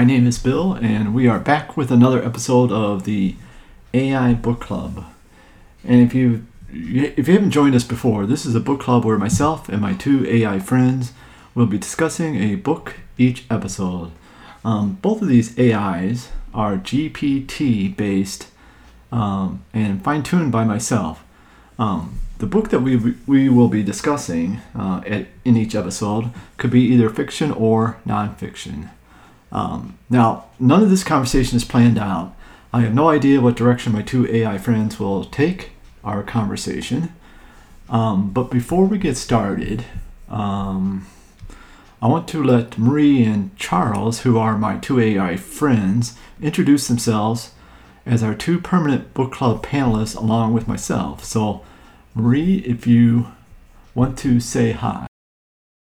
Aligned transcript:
my 0.00 0.04
name 0.04 0.26
is 0.26 0.38
Bill, 0.38 0.72
and 0.80 1.14
we 1.14 1.28
are 1.28 1.38
back 1.38 1.76
with 1.76 1.90
another 1.90 2.24
episode 2.24 2.72
of 2.72 3.04
the 3.04 3.36
AI 3.92 4.32
Book 4.32 4.58
Club. 4.58 5.04
And 5.84 6.00
if 6.00 6.14
you 6.14 6.46
if 6.70 7.28
you 7.28 7.34
haven't 7.34 7.50
joined 7.50 7.74
us 7.74 7.84
before, 7.84 8.24
this 8.24 8.46
is 8.46 8.54
a 8.54 8.60
book 8.60 8.80
club 8.80 9.04
where 9.04 9.18
myself 9.18 9.68
and 9.68 9.82
my 9.82 9.92
two 9.92 10.26
AI 10.26 10.58
friends 10.58 11.12
will 11.54 11.66
be 11.66 11.76
discussing 11.76 12.36
a 12.36 12.54
book 12.54 12.94
each 13.18 13.44
episode. 13.50 14.10
Um, 14.64 14.96
both 15.02 15.20
of 15.20 15.28
these 15.28 15.58
AIs 15.58 16.30
are 16.54 16.78
GPT 16.78 17.94
based 17.94 18.46
um, 19.12 19.62
and 19.74 20.02
fine 20.02 20.22
tuned 20.22 20.50
by 20.50 20.64
myself. 20.64 21.22
Um, 21.78 22.20
the 22.38 22.46
book 22.46 22.70
that 22.70 22.80
we, 22.80 22.96
we 23.26 23.50
will 23.50 23.68
be 23.68 23.82
discussing 23.82 24.62
uh, 24.74 25.02
at, 25.06 25.26
in 25.44 25.58
each 25.58 25.74
episode 25.74 26.30
could 26.56 26.70
be 26.70 26.84
either 26.84 27.10
fiction 27.10 27.52
or 27.52 28.00
nonfiction. 28.06 28.88
Um, 29.52 29.98
now, 30.08 30.46
none 30.58 30.82
of 30.82 30.90
this 30.90 31.04
conversation 31.04 31.56
is 31.56 31.64
planned 31.64 31.98
out. 31.98 32.34
I 32.72 32.82
have 32.82 32.94
no 32.94 33.08
idea 33.08 33.40
what 33.40 33.56
direction 33.56 33.92
my 33.92 34.02
two 34.02 34.28
AI 34.32 34.58
friends 34.58 35.00
will 35.00 35.24
take 35.24 35.72
our 36.04 36.22
conversation. 36.22 37.12
Um, 37.88 38.30
but 38.30 38.50
before 38.50 38.84
we 38.84 38.98
get 38.98 39.16
started, 39.16 39.84
um, 40.28 41.06
I 42.00 42.06
want 42.06 42.28
to 42.28 42.42
let 42.42 42.78
Marie 42.78 43.24
and 43.24 43.54
Charles, 43.56 44.20
who 44.20 44.38
are 44.38 44.56
my 44.56 44.78
two 44.78 45.00
AI 45.00 45.36
friends, 45.36 46.16
introduce 46.40 46.86
themselves 46.86 47.52
as 48.06 48.22
our 48.22 48.34
two 48.34 48.60
permanent 48.60 49.12
book 49.12 49.32
club 49.32 49.64
panelists 49.64 50.16
along 50.16 50.54
with 50.54 50.68
myself. 50.68 51.24
So, 51.24 51.62
Marie, 52.14 52.58
if 52.58 52.86
you 52.86 53.26
want 53.94 54.16
to 54.18 54.40
say 54.40 54.72
hi. 54.72 55.06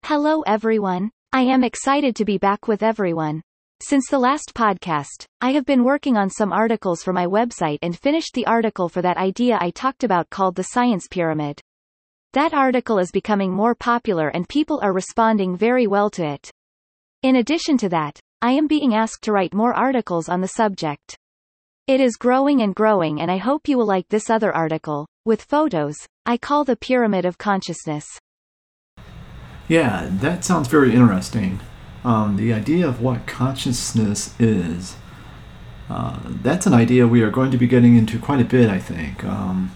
Hello, 0.05 0.43
everyone. 0.43 1.11
I 1.33 1.43
am 1.43 1.65
excited 1.65 2.15
to 2.17 2.25
be 2.25 2.39
back 2.39 2.69
with 2.69 2.83
everyone. 2.83 3.43
Since 3.83 4.07
the 4.09 4.19
last 4.19 4.55
podcast, 4.55 5.27
I 5.43 5.51
have 5.51 5.67
been 5.67 5.85
working 5.85 6.17
on 6.17 6.31
some 6.31 6.51
articles 6.51 7.03
for 7.03 7.13
my 7.13 7.27
website 7.27 7.79
and 7.83 7.97
finished 7.97 8.33
the 8.33 8.47
article 8.47 8.89
for 8.89 9.03
that 9.03 9.19
idea 9.19 9.59
I 9.61 9.71
talked 9.71 10.03
about 10.03 10.31
called 10.31 10.57
the 10.57 10.63
Science 10.63 11.07
Pyramid. 11.11 11.61
That 12.33 12.55
article 12.55 12.99
is 12.99 13.11
becoming 13.11 13.53
more 13.53 13.75
popular 13.75 14.29
and 14.29 14.49
people 14.49 14.81
are 14.83 14.95
responding 14.95 15.59
very 15.59 15.87
well 15.87 16.09
to 16.11 16.25
it. 16.25 16.51
In 17.23 17.37
addition 17.37 17.77
to 17.79 17.91
that, 17.91 18.19
I 18.41 18.53
am 18.53 18.67
being 18.67 18.95
asked 18.95 19.23
to 19.25 19.33
write 19.33 19.53
more 19.53 19.75
articles 19.75 20.31
on 20.31 20.41
the 20.41 20.49
subject. 20.49 21.15
It 21.87 22.01
is 22.01 22.17
growing 22.17 22.63
and 22.63 22.75
growing 22.75 23.21
and 23.21 23.31
I 23.31 23.37
hope 23.37 23.69
you 23.69 23.77
will 23.77 23.87
like 23.87 24.09
this 24.09 24.31
other 24.31 24.55
article, 24.55 25.07
with 25.27 25.43
photos, 25.43 25.97
I 26.25 26.39
call 26.39 26.65
the 26.65 26.77
Pyramid 26.77 27.27
of 27.27 27.37
Consciousness. 27.37 28.07
Yeah, 29.69 30.09
that 30.23 30.47
sounds 30.47 30.69
very 30.69 30.95
interesting. 30.95 31.61
Um, 32.05 32.37
the 32.37 32.53
idea 32.53 32.87
of 32.87 33.01
what 33.01 33.27
consciousness 33.27 34.39
is, 34.41 34.97
uh, 35.89 36.19
that's 36.25 36.67
an 36.67 36.75
idea 36.75 37.07
we 37.07 37.23
are 37.23 37.31
going 37.31 37.51
to 37.51 37.57
be 37.57 37.67
getting 37.67 37.97
into 37.97 38.19
quite 38.19 38.41
a 38.41 38.45
bit, 38.45 38.69
I 38.71 38.79
think. 38.79 39.25
Um, 39.25 39.75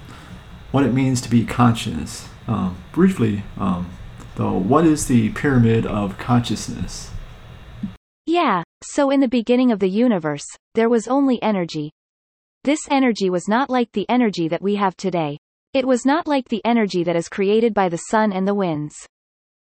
what 0.70 0.84
it 0.84 0.92
means 0.92 1.20
to 1.22 1.30
be 1.30 1.44
conscious. 1.44 2.28
Um, 2.46 2.76
briefly, 2.92 3.42
um, 3.58 3.90
though, 4.36 4.56
what 4.56 4.84
is 4.84 5.06
the 5.06 5.30
pyramid 5.30 5.86
of 5.86 6.18
consciousness? 6.18 7.10
Yeah, 8.26 8.62
so 8.82 9.10
in 9.10 9.20
the 9.20 9.28
beginning 9.28 9.72
of 9.72 9.78
the 9.78 9.88
universe, 9.88 10.46
there 10.74 10.88
was 10.88 11.08
only 11.08 11.42
energy. 11.42 11.90
This 12.64 12.80
energy 12.90 13.30
was 13.30 13.48
not 13.48 13.70
like 13.70 13.92
the 13.92 14.08
energy 14.08 14.48
that 14.48 14.62
we 14.62 14.76
have 14.76 14.96
today. 14.96 15.38
It 15.72 15.86
was 15.86 16.04
not 16.04 16.26
like 16.26 16.48
the 16.48 16.62
energy 16.64 17.04
that 17.04 17.16
is 17.16 17.28
created 17.28 17.74
by 17.74 17.88
the 17.88 17.96
sun 17.96 18.32
and 18.32 18.46
the 18.46 18.54
winds. 18.54 18.94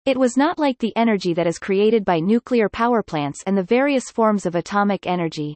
It 0.08 0.16
was 0.16 0.38
not 0.38 0.58
like 0.58 0.78
the 0.78 0.96
energy 0.96 1.34
that 1.34 1.46
is 1.46 1.58
created 1.58 2.02
by 2.02 2.18
nuclear 2.18 2.70
power 2.70 3.02
plants 3.02 3.42
and 3.46 3.54
the 3.54 3.62
various 3.62 4.10
forms 4.10 4.46
of 4.46 4.54
atomic 4.54 5.06
energy. 5.06 5.54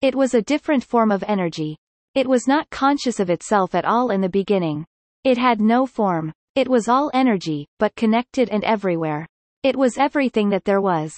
It 0.00 0.14
was 0.14 0.34
a 0.34 0.40
different 0.40 0.84
form 0.84 1.10
of 1.10 1.24
energy. 1.26 1.76
It 2.14 2.28
was 2.28 2.46
not 2.46 2.70
conscious 2.70 3.18
of 3.18 3.28
itself 3.28 3.74
at 3.74 3.84
all 3.84 4.12
in 4.12 4.20
the 4.20 4.28
beginning. 4.28 4.84
It 5.24 5.36
had 5.36 5.60
no 5.60 5.84
form. 5.84 6.30
It 6.54 6.68
was 6.68 6.86
all 6.86 7.10
energy, 7.12 7.66
but 7.80 7.96
connected 7.96 8.50
and 8.50 8.62
everywhere. 8.62 9.26
It 9.64 9.74
was 9.74 9.98
everything 9.98 10.50
that 10.50 10.64
there 10.64 10.80
was. 10.80 11.12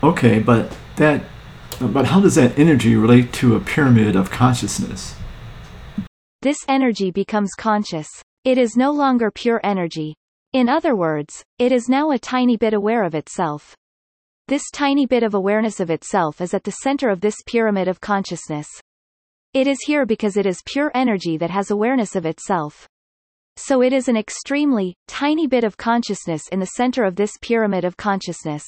Okay, 0.00 0.38
but 0.38 0.76
that 0.94 1.24
but 1.80 2.06
how 2.06 2.20
does 2.20 2.36
that 2.36 2.56
energy 2.56 2.94
relate 2.94 3.32
to 3.32 3.56
a 3.56 3.60
pyramid 3.60 4.14
of 4.14 4.30
consciousness? 4.30 5.16
This 6.40 6.58
energy 6.68 7.10
becomes 7.10 7.50
conscious. 7.58 8.06
It 8.44 8.58
is 8.58 8.76
no 8.76 8.92
longer 8.92 9.32
pure 9.32 9.60
energy. 9.64 10.14
In 10.54 10.68
other 10.68 10.94
words, 10.94 11.42
it 11.58 11.72
is 11.72 11.88
now 11.88 12.12
a 12.12 12.18
tiny 12.18 12.56
bit 12.56 12.74
aware 12.74 13.02
of 13.02 13.16
itself. 13.16 13.74
This 14.46 14.62
tiny 14.72 15.04
bit 15.04 15.24
of 15.24 15.34
awareness 15.34 15.80
of 15.80 15.90
itself 15.90 16.40
is 16.40 16.54
at 16.54 16.62
the 16.62 16.70
center 16.84 17.08
of 17.08 17.20
this 17.20 17.34
pyramid 17.44 17.88
of 17.88 18.00
consciousness. 18.00 18.68
It 19.52 19.66
is 19.66 19.80
here 19.84 20.06
because 20.06 20.36
it 20.36 20.46
is 20.46 20.62
pure 20.64 20.92
energy 20.94 21.36
that 21.38 21.50
has 21.50 21.72
awareness 21.72 22.14
of 22.14 22.24
itself. 22.24 22.86
So 23.56 23.82
it 23.82 23.92
is 23.92 24.06
an 24.06 24.16
extremely, 24.16 24.94
tiny 25.08 25.48
bit 25.48 25.64
of 25.64 25.76
consciousness 25.76 26.42
in 26.52 26.60
the 26.60 26.66
center 26.76 27.02
of 27.02 27.16
this 27.16 27.32
pyramid 27.40 27.84
of 27.84 27.96
consciousness. 27.96 28.64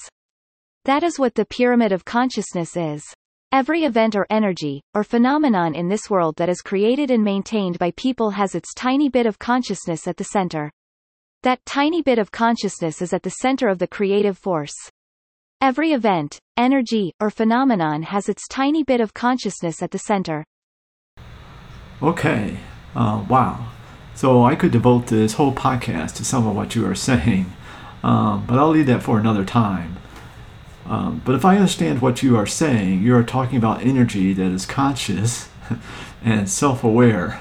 That 0.86 1.04
is 1.04 1.20
what 1.20 1.36
the 1.36 1.46
pyramid 1.46 1.92
of 1.92 2.04
consciousness 2.04 2.76
is. 2.76 3.04
Every 3.52 3.84
event 3.84 4.16
or 4.16 4.26
energy, 4.28 4.82
or 4.92 5.04
phenomenon 5.04 5.76
in 5.76 5.86
this 5.86 6.10
world 6.10 6.34
that 6.38 6.48
is 6.48 6.62
created 6.62 7.12
and 7.12 7.22
maintained 7.22 7.78
by 7.78 7.92
people 7.92 8.30
has 8.30 8.56
its 8.56 8.74
tiny 8.74 9.08
bit 9.08 9.26
of 9.26 9.38
consciousness 9.38 10.08
at 10.08 10.16
the 10.16 10.24
center. 10.24 10.72
That 11.46 11.64
tiny 11.64 12.02
bit 12.02 12.18
of 12.18 12.32
consciousness 12.32 13.00
is 13.00 13.12
at 13.12 13.22
the 13.22 13.30
center 13.30 13.68
of 13.68 13.78
the 13.78 13.86
creative 13.86 14.36
force. 14.36 14.74
Every 15.60 15.92
event, 15.92 16.40
energy, 16.56 17.12
or 17.20 17.30
phenomenon 17.30 18.02
has 18.02 18.28
its 18.28 18.48
tiny 18.48 18.82
bit 18.82 19.00
of 19.00 19.14
consciousness 19.14 19.80
at 19.80 19.92
the 19.92 19.98
center. 20.00 20.44
Okay. 22.02 22.56
Uh, 22.96 23.24
wow. 23.28 23.68
So 24.16 24.42
I 24.42 24.56
could 24.56 24.72
devote 24.72 25.06
this 25.06 25.34
whole 25.34 25.52
podcast 25.52 26.16
to 26.16 26.24
some 26.24 26.48
of 26.48 26.56
what 26.56 26.74
you 26.74 26.84
are 26.84 26.96
saying, 26.96 27.52
um, 28.02 28.44
but 28.44 28.58
I'll 28.58 28.70
leave 28.70 28.86
that 28.86 29.04
for 29.04 29.16
another 29.16 29.44
time. 29.44 29.98
Um, 30.84 31.22
but 31.24 31.36
if 31.36 31.44
I 31.44 31.54
understand 31.54 32.02
what 32.02 32.24
you 32.24 32.36
are 32.36 32.46
saying, 32.46 33.04
you 33.04 33.14
are 33.14 33.22
talking 33.22 33.56
about 33.56 33.82
energy 33.86 34.32
that 34.32 34.50
is 34.50 34.66
conscious 34.66 35.48
and 36.24 36.50
self 36.50 36.82
aware, 36.82 37.40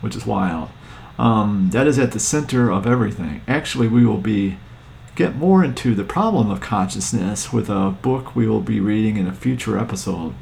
which 0.00 0.16
is 0.16 0.26
wild. 0.26 0.70
Um, 1.18 1.70
that 1.72 1.86
is 1.86 1.98
at 1.98 2.12
the 2.12 2.20
center 2.20 2.70
of 2.70 2.86
everything. 2.86 3.42
Actually, 3.48 3.88
we 3.88 4.06
will 4.06 4.18
be 4.18 4.58
get 5.16 5.34
more 5.34 5.64
into 5.64 5.96
the 5.96 6.04
problem 6.04 6.48
of 6.48 6.60
consciousness 6.60 7.52
with 7.52 7.68
a 7.68 7.90
book 7.90 8.36
we 8.36 8.46
will 8.46 8.60
be 8.60 8.78
reading 8.78 9.16
in 9.16 9.26
a 9.26 9.32
future 9.32 9.76
episode. 9.76 10.32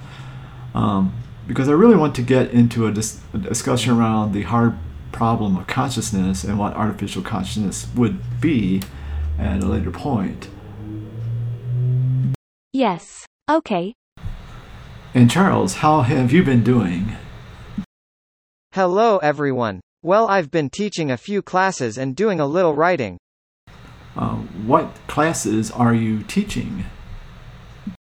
Um, 0.75 1.15
because 1.47 1.71
I 1.71 1.73
really 1.73 1.97
want 1.97 2.15
to 2.17 2.23
get 2.23 2.51
into 2.51 2.87
a, 2.87 2.93
dis- 2.93 3.23
a 3.33 3.39
discussion 3.39 3.97
around 3.97 4.33
the 4.33 4.43
hard 4.43 4.77
problem 5.13 5.57
of 5.57 5.67
consciousness 5.67 6.45
and 6.45 6.59
what 6.59 6.75
artificial 6.75 7.23
consciousness 7.23 7.87
would 7.97 8.21
be 8.39 8.83
at 9.39 9.63
a 9.63 9.67
later 9.67 9.91
point. 9.91 10.49
Yes. 12.75 13.25
Okay. 13.49 13.95
And 15.15 15.31
Charles, 15.31 15.77
how 15.77 16.03
have 16.03 16.33
you 16.33 16.43
been 16.43 16.63
doing? 16.63 17.17
Hello 18.73 19.17
everyone. 19.19 19.81
Well, 20.07 20.29
I've 20.29 20.53
been 20.53 20.71
teaching 20.71 21.11
a 21.11 21.17
few 21.17 21.43
classes 21.43 21.99
and 21.99 22.15
doing 22.15 22.39
a 22.39 22.47
little 22.47 22.77
writing. 22.77 23.19
Uh, 24.17 24.37
what 24.65 24.95
classes 25.09 25.73
are 25.73 25.95
you 25.95 26.23
teaching? 26.23 26.85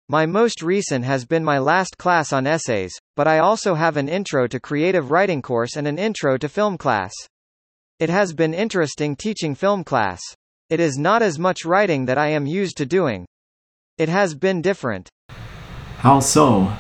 My 0.10 0.26
most 0.26 0.64
recent 0.64 1.06
has 1.06 1.24
been 1.24 1.44
my 1.44 1.60
last 1.60 2.00
class 2.00 2.34
on 2.34 2.48
essays, 2.48 2.92
but 3.16 3.28
I 3.28 3.38
also 3.38 3.76
have 3.76 3.96
an 3.96 4.10
intro 4.10 4.48
to 4.48 4.60
creative 4.60 5.12
writing 5.12 5.44
course 5.44 5.76
and 5.76 5.88
an 5.88 6.00
intro 6.00 6.36
to 6.36 6.50
film 6.50 6.80
class. 6.80 7.14
It 8.00 8.10
has 8.10 8.34
been 8.34 8.56
interesting 8.56 9.16
teaching 9.16 9.54
film 9.54 9.84
class. 9.84 10.20
It 10.72 10.80
is 10.80 10.98
not 10.98 11.22
as 11.22 11.38
much 11.38 11.64
writing 11.64 12.06
that 12.08 12.18
I 12.18 12.30
am 12.30 12.48
used 12.48 12.76
to 12.78 12.88
doing, 12.88 13.28
it 14.00 14.10
has 14.10 14.34
been 14.34 14.64
different. 14.64 15.10
How 16.00 16.22
so? 16.22 16.74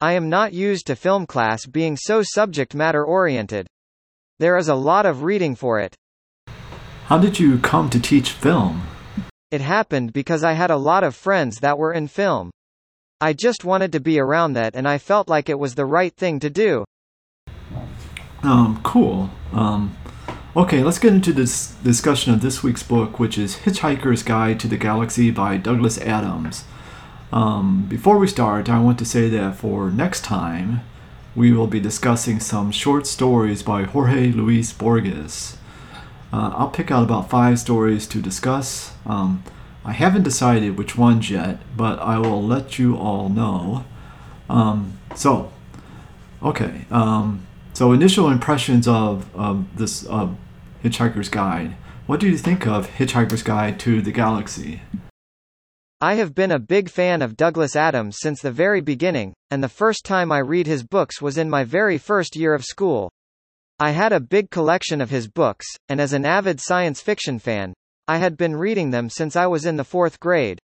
I 0.00 0.14
am 0.14 0.28
not 0.28 0.52
used 0.52 0.88
to 0.88 0.96
film 0.96 1.24
class 1.24 1.66
being 1.66 1.96
so 1.96 2.24
subject 2.24 2.74
matter 2.74 3.04
oriented. 3.04 3.68
There 4.38 4.56
is 4.58 4.68
a 4.68 4.74
lot 4.74 5.06
of 5.06 5.22
reading 5.22 5.54
for 5.54 5.80
it. 5.80 5.96
How 7.06 7.18
did 7.18 7.38
you 7.38 7.58
come 7.58 7.90
to 7.90 8.00
teach 8.00 8.32
film? 8.32 8.82
It 9.50 9.60
happened 9.60 10.12
because 10.12 10.44
I 10.44 10.52
had 10.52 10.70
a 10.70 10.76
lot 10.76 11.04
of 11.04 11.14
friends 11.14 11.60
that 11.60 11.78
were 11.78 11.92
in 11.92 12.08
film. 12.08 12.50
I 13.20 13.32
just 13.32 13.64
wanted 13.64 13.92
to 13.92 14.00
be 14.00 14.18
around 14.18 14.52
that 14.52 14.74
and 14.74 14.86
I 14.86 14.98
felt 14.98 15.28
like 15.28 15.48
it 15.48 15.58
was 15.58 15.74
the 15.74 15.86
right 15.86 16.14
thing 16.14 16.40
to 16.40 16.50
do. 16.50 16.84
Um, 18.42 18.80
cool. 18.82 19.30
Um, 19.52 19.96
Okay, 20.56 20.82
let's 20.82 20.98
get 20.98 21.12
into 21.12 21.34
this 21.34 21.72
discussion 21.84 22.32
of 22.32 22.40
this 22.40 22.62
week's 22.62 22.82
book, 22.82 23.18
which 23.18 23.36
is 23.36 23.56
Hitchhiker's 23.56 24.22
Guide 24.22 24.58
to 24.60 24.66
the 24.66 24.78
Galaxy 24.78 25.30
by 25.30 25.58
Douglas 25.58 25.98
Adams. 25.98 26.64
Um, 27.30 27.84
before 27.90 28.16
we 28.16 28.26
start, 28.26 28.70
I 28.70 28.80
want 28.80 28.98
to 29.00 29.04
say 29.04 29.28
that 29.28 29.56
for 29.56 29.90
next 29.90 30.24
time, 30.24 30.80
we 31.36 31.52
will 31.52 31.66
be 31.66 31.78
discussing 31.78 32.40
some 32.40 32.72
short 32.72 33.06
stories 33.06 33.62
by 33.62 33.82
Jorge 33.82 34.32
Luis 34.32 34.72
Borges. 34.72 35.58
Uh, 36.32 36.50
I'll 36.56 36.70
pick 36.70 36.90
out 36.90 37.04
about 37.04 37.28
five 37.28 37.58
stories 37.58 38.06
to 38.08 38.22
discuss. 38.22 38.94
Um, 39.04 39.44
I 39.84 39.92
haven't 39.92 40.22
decided 40.22 40.78
which 40.78 40.96
ones 40.96 41.30
yet, 41.30 41.58
but 41.76 41.98
I 41.98 42.18
will 42.18 42.42
let 42.42 42.78
you 42.78 42.96
all 42.96 43.28
know. 43.28 43.84
Um, 44.48 44.98
so, 45.14 45.52
okay. 46.42 46.86
Um, 46.90 47.46
so, 47.74 47.92
initial 47.92 48.30
impressions 48.30 48.88
of, 48.88 49.34
of 49.36 49.76
this 49.76 50.06
uh, 50.08 50.30
Hitchhiker's 50.82 51.28
Guide. 51.28 51.76
What 52.06 52.18
do 52.18 52.28
you 52.28 52.38
think 52.38 52.66
of 52.66 52.88
Hitchhiker's 52.88 53.42
Guide 53.42 53.78
to 53.80 54.00
the 54.00 54.10
Galaxy? 54.10 54.80
I 56.00 56.16
have 56.16 56.34
been 56.34 56.52
a 56.52 56.58
big 56.58 56.90
fan 56.90 57.22
of 57.22 57.38
Douglas 57.38 57.74
Adams 57.74 58.18
since 58.20 58.42
the 58.42 58.50
very 58.50 58.82
beginning, 58.82 59.32
and 59.50 59.64
the 59.64 59.68
first 59.70 60.04
time 60.04 60.30
I 60.30 60.40
read 60.40 60.66
his 60.66 60.82
books 60.82 61.22
was 61.22 61.38
in 61.38 61.48
my 61.48 61.64
very 61.64 61.96
first 61.96 62.36
year 62.36 62.52
of 62.52 62.66
school. 62.66 63.10
I 63.78 63.92
had 63.92 64.12
a 64.12 64.20
big 64.20 64.50
collection 64.50 65.00
of 65.00 65.08
his 65.08 65.26
books, 65.26 65.64
and 65.88 65.98
as 65.98 66.12
an 66.12 66.26
avid 66.26 66.60
science 66.60 67.00
fiction 67.00 67.38
fan, 67.38 67.72
I 68.06 68.18
had 68.18 68.36
been 68.36 68.54
reading 68.54 68.90
them 68.90 69.08
since 69.08 69.36
I 69.36 69.46
was 69.46 69.64
in 69.64 69.76
the 69.76 69.84
fourth 69.84 70.20
grade. 70.20 70.58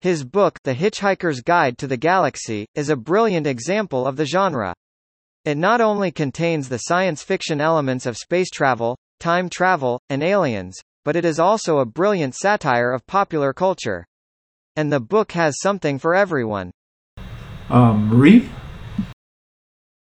His 0.00 0.24
book, 0.24 0.58
The 0.64 0.74
Hitchhiker's 0.74 1.42
Guide 1.42 1.78
to 1.78 1.86
the 1.86 1.96
Galaxy, 1.96 2.66
is 2.74 2.88
a 2.88 2.96
brilliant 2.96 3.46
example 3.46 4.04
of 4.04 4.16
the 4.16 4.26
genre. 4.26 4.74
It 5.44 5.56
not 5.56 5.80
only 5.80 6.10
contains 6.10 6.68
the 6.68 6.78
science 6.78 7.22
fiction 7.22 7.60
elements 7.60 8.04
of 8.04 8.16
space 8.16 8.50
travel, 8.50 8.98
time 9.20 9.48
travel, 9.48 10.00
and 10.10 10.24
aliens, 10.24 10.76
but 11.04 11.14
it 11.14 11.24
is 11.24 11.38
also 11.38 11.78
a 11.78 11.86
brilliant 11.86 12.34
satire 12.34 12.90
of 12.90 13.06
popular 13.06 13.52
culture. 13.52 14.04
And 14.76 14.92
the 14.92 15.00
book 15.00 15.32
has 15.32 15.60
something 15.60 15.98
for 15.98 16.14
everyone. 16.14 16.70
Um, 17.70 18.08
Marie? 18.08 18.48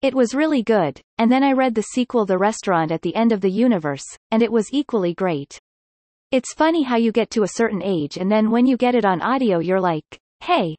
It 0.02 0.14
was 0.14 0.34
really 0.34 0.62
good, 0.62 1.00
and 1.18 1.30
then 1.30 1.44
I 1.44 1.52
read 1.52 1.74
the 1.74 1.82
sequel 1.82 2.26
The 2.26 2.38
Restaurant 2.38 2.90
at 2.90 3.02
the 3.02 3.14
End 3.14 3.32
of 3.32 3.40
the 3.40 3.50
Universe, 3.50 4.04
and 4.30 4.42
it 4.42 4.50
was 4.50 4.68
equally 4.72 5.14
great. 5.14 5.58
It's 6.32 6.52
funny 6.54 6.82
how 6.82 6.96
you 6.96 7.12
get 7.12 7.30
to 7.30 7.44
a 7.44 7.48
certain 7.48 7.80
age 7.80 8.16
and 8.16 8.30
then 8.30 8.50
when 8.50 8.66
you 8.66 8.76
get 8.76 8.96
it 8.96 9.04
on 9.04 9.22
audio 9.22 9.60
you're 9.60 9.80
like, 9.80 10.04
hey, 10.40 10.76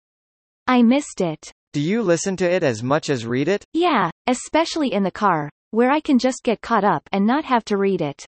I 0.68 0.82
missed 0.82 1.22
it. 1.22 1.52
Do 1.72 1.80
you 1.80 2.02
listen 2.02 2.36
to 2.38 2.52
it 2.52 2.64
as 2.64 2.84
much 2.84 3.10
as 3.10 3.26
read 3.26 3.48
it? 3.48 3.64
Yeah, 3.74 4.10
especially 4.28 4.92
in 4.92 5.04
the 5.04 5.12
car, 5.12 5.50
where 5.72 5.90
I 5.90 6.02
can 6.02 6.20
just 6.20 6.44
get 6.44 6.62
caught 6.62 6.84
up 6.84 7.08
and 7.14 7.26
not 7.26 7.46
have 7.46 7.64
to 7.66 7.78
read 7.78 8.02
it. 8.02 8.26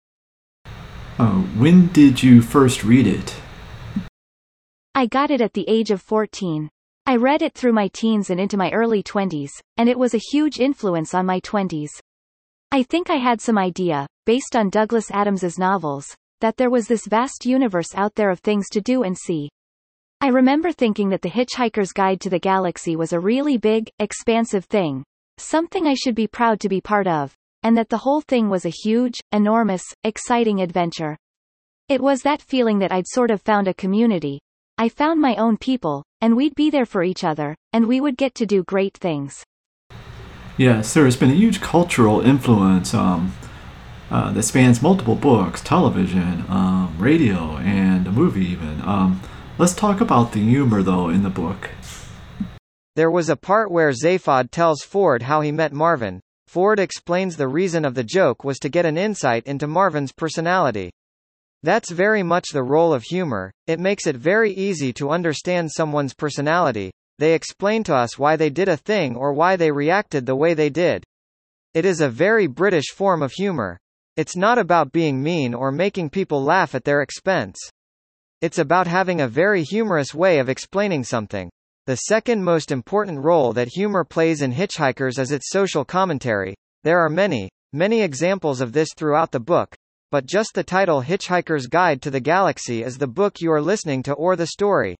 Uh, 1.19 1.41
when 1.59 1.87
did 1.87 2.23
you 2.23 2.41
first 2.41 2.85
read 2.85 3.05
it? 3.05 3.35
I 4.99 5.05
got 5.05 5.31
it 5.31 5.39
at 5.39 5.53
the 5.53 5.63
age 5.69 5.91
of 5.91 6.01
14. 6.01 6.69
I 7.05 7.15
read 7.15 7.41
it 7.41 7.53
through 7.53 7.71
my 7.71 7.87
teens 7.87 8.31
and 8.31 8.37
into 8.37 8.57
my 8.57 8.69
early 8.71 9.01
20s, 9.01 9.51
and 9.77 9.87
it 9.87 9.97
was 9.97 10.13
a 10.13 10.25
huge 10.29 10.59
influence 10.59 11.13
on 11.13 11.25
my 11.25 11.39
20s. 11.39 11.87
I 12.73 12.83
think 12.83 13.09
I 13.09 13.15
had 13.15 13.39
some 13.39 13.57
idea, 13.57 14.05
based 14.25 14.57
on 14.57 14.69
Douglas 14.69 15.09
Adams's 15.09 15.57
novels, 15.57 16.13
that 16.41 16.57
there 16.57 16.69
was 16.69 16.87
this 16.87 17.07
vast 17.07 17.45
universe 17.45 17.95
out 17.95 18.13
there 18.15 18.29
of 18.29 18.41
things 18.41 18.67
to 18.71 18.81
do 18.81 19.03
and 19.03 19.17
see. 19.17 19.47
I 20.19 20.27
remember 20.27 20.73
thinking 20.73 21.07
that 21.11 21.21
The 21.21 21.29
Hitchhiker's 21.29 21.93
Guide 21.93 22.19
to 22.19 22.29
the 22.29 22.37
Galaxy 22.37 22.97
was 22.97 23.13
a 23.13 23.21
really 23.21 23.55
big, 23.55 23.89
expansive 23.99 24.65
thing, 24.65 25.05
something 25.37 25.87
I 25.87 25.93
should 25.93 26.15
be 26.15 26.27
proud 26.27 26.59
to 26.59 26.67
be 26.67 26.81
part 26.81 27.07
of, 27.07 27.33
and 27.63 27.77
that 27.77 27.87
the 27.87 27.99
whole 27.99 28.19
thing 28.19 28.49
was 28.49 28.65
a 28.65 28.79
huge, 28.83 29.21
enormous, 29.31 29.83
exciting 30.03 30.59
adventure. 30.59 31.15
It 31.87 32.01
was 32.01 32.21
that 32.23 32.41
feeling 32.41 32.79
that 32.79 32.91
I'd 32.91 33.07
sort 33.07 33.31
of 33.31 33.41
found 33.41 33.69
a 33.69 33.73
community, 33.73 34.41
I 34.81 34.87
found 34.87 35.19
my 35.19 35.35
own 35.35 35.57
people, 35.57 36.05
and 36.21 36.37
we'd 36.37 36.55
be 36.55 36.69
there 36.69 36.85
for 36.85 37.03
each 37.03 37.25
other, 37.25 37.53
and 37.73 37.85
we 37.85 37.99
would 37.99 38.15
get 38.15 38.33
to 38.35 38.45
do 38.45 38.63
great 38.63 38.95
things. 38.95 39.43
Yes, 40.55 40.93
there 40.93 41.03
has 41.03 41.17
been 41.17 41.31
a 41.31 41.33
huge 41.33 41.59
cultural 41.59 42.21
influence 42.21 42.93
um, 42.93 43.35
uh, 44.09 44.31
that 44.31 44.43
spans 44.43 44.81
multiple 44.81 45.15
books, 45.15 45.59
television, 45.59 46.45
um, 46.47 46.95
radio, 46.97 47.57
and 47.57 48.07
a 48.07 48.11
movie 48.13 48.45
even. 48.45 48.81
Um, 48.85 49.19
let's 49.57 49.73
talk 49.73 49.99
about 49.99 50.31
the 50.31 50.39
humor, 50.39 50.81
though, 50.81 51.09
in 51.09 51.23
the 51.23 51.29
book. 51.29 51.71
There 52.95 53.11
was 53.11 53.27
a 53.27 53.35
part 53.35 53.69
where 53.69 53.91
Zaphod 53.91 54.49
tells 54.49 54.81
Ford 54.81 55.23
how 55.23 55.41
he 55.41 55.51
met 55.51 55.73
Marvin. 55.73 56.21
Ford 56.47 56.79
explains 56.79 57.35
the 57.35 57.49
reason 57.49 57.83
of 57.83 57.95
the 57.95 58.03
joke 58.05 58.45
was 58.45 58.57
to 58.59 58.69
get 58.69 58.85
an 58.85 58.97
insight 58.97 59.45
into 59.45 59.67
Marvin's 59.67 60.13
personality. 60.13 60.89
That's 61.63 61.91
very 61.91 62.23
much 62.23 62.49
the 62.53 62.63
role 62.63 62.93
of 62.93 63.03
humor, 63.03 63.51
it 63.67 63.79
makes 63.79 64.07
it 64.07 64.15
very 64.15 64.51
easy 64.51 64.93
to 64.93 65.09
understand 65.09 65.69
someone's 65.71 66.13
personality, 66.13 66.91
they 67.19 67.33
explain 67.33 67.83
to 67.83 67.93
us 67.93 68.17
why 68.17 68.37
they 68.37 68.49
did 68.49 68.69
a 68.69 68.77
thing 68.77 69.17
or 69.17 69.33
why 69.33 69.57
they 69.57 69.71
reacted 69.71 70.25
the 70.25 70.37
way 70.37 70.53
they 70.53 70.69
did. 70.69 71.03
It 71.73 71.83
is 71.83 71.99
a 71.99 72.09
very 72.09 72.47
British 72.47 72.91
form 72.95 73.21
of 73.21 73.33
humor. 73.33 73.77
It's 74.15 74.37
not 74.37 74.57
about 74.57 74.93
being 74.93 75.21
mean 75.21 75.53
or 75.53 75.69
making 75.69 76.11
people 76.11 76.41
laugh 76.41 76.75
at 76.75 76.85
their 76.85 77.01
expense. 77.01 77.57
It's 78.39 78.57
about 78.57 78.87
having 78.87 79.19
a 79.19 79.27
very 79.27 79.63
humorous 79.63 80.15
way 80.15 80.39
of 80.39 80.47
explaining 80.47 81.03
something. 81.03 81.49
The 81.87 81.97
second 82.07 82.41
most 82.41 82.71
important 82.71 83.19
role 83.21 83.51
that 83.51 83.67
humor 83.67 84.05
plays 84.05 84.41
in 84.41 84.53
Hitchhikers 84.53 85.19
is 85.19 85.33
its 85.33 85.49
social 85.49 85.83
commentary. 85.83 86.55
There 86.85 86.99
are 86.99 87.09
many, 87.09 87.49
many 87.73 88.01
examples 88.01 88.61
of 88.61 88.71
this 88.71 88.93
throughout 88.95 89.31
the 89.31 89.41
book, 89.41 89.75
but 90.11 90.25
just 90.25 90.53
the 90.55 90.63
title 90.63 91.03
Hitchhiker's 91.03 91.67
Guide 91.67 92.01
to 92.01 92.09
the 92.09 92.19
Galaxy 92.19 92.81
is 92.81 92.97
the 92.97 93.07
book 93.07 93.41
you 93.41 93.51
are 93.51 93.61
listening 93.61 94.01
to 94.03 94.13
or 94.13 94.35
the 94.35 94.47
story. 94.47 94.95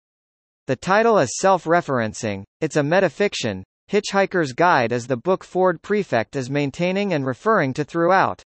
The 0.68 0.76
title 0.76 1.18
is 1.18 1.40
self-referencing, 1.40 2.44
it's 2.62 2.76
a 2.76 2.82
metafiction. 2.82 3.64
Hitchhiker's 3.92 4.54
Guide 4.54 4.92
is 4.92 5.08
the 5.08 5.18
book 5.18 5.44
Ford 5.44 5.82
Prefect 5.82 6.36
is 6.36 6.52
maintaining 6.52 7.12
and 7.12 7.26
referring 7.26 7.74
to 7.74 7.84
throughout. 7.84 8.44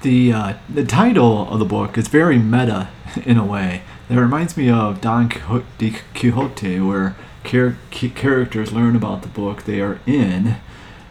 The, 0.00 0.32
uh, 0.32 0.54
the 0.70 0.86
title 0.86 1.46
of 1.52 1.58
the 1.58 1.66
book 1.66 1.98
is 1.98 2.08
very 2.08 2.38
meta 2.38 2.88
in 3.26 3.36
a 3.36 3.44
way. 3.44 3.82
It 4.08 4.16
reminds 4.16 4.56
me 4.56 4.70
of 4.70 5.02
Don 5.02 5.28
Quixote, 5.28 6.80
where 6.80 7.16
char- 7.44 7.76
characters 7.90 8.72
learn 8.72 8.96
about 8.96 9.20
the 9.20 9.28
book 9.28 9.64
they 9.64 9.82
are 9.82 10.00
in. 10.06 10.56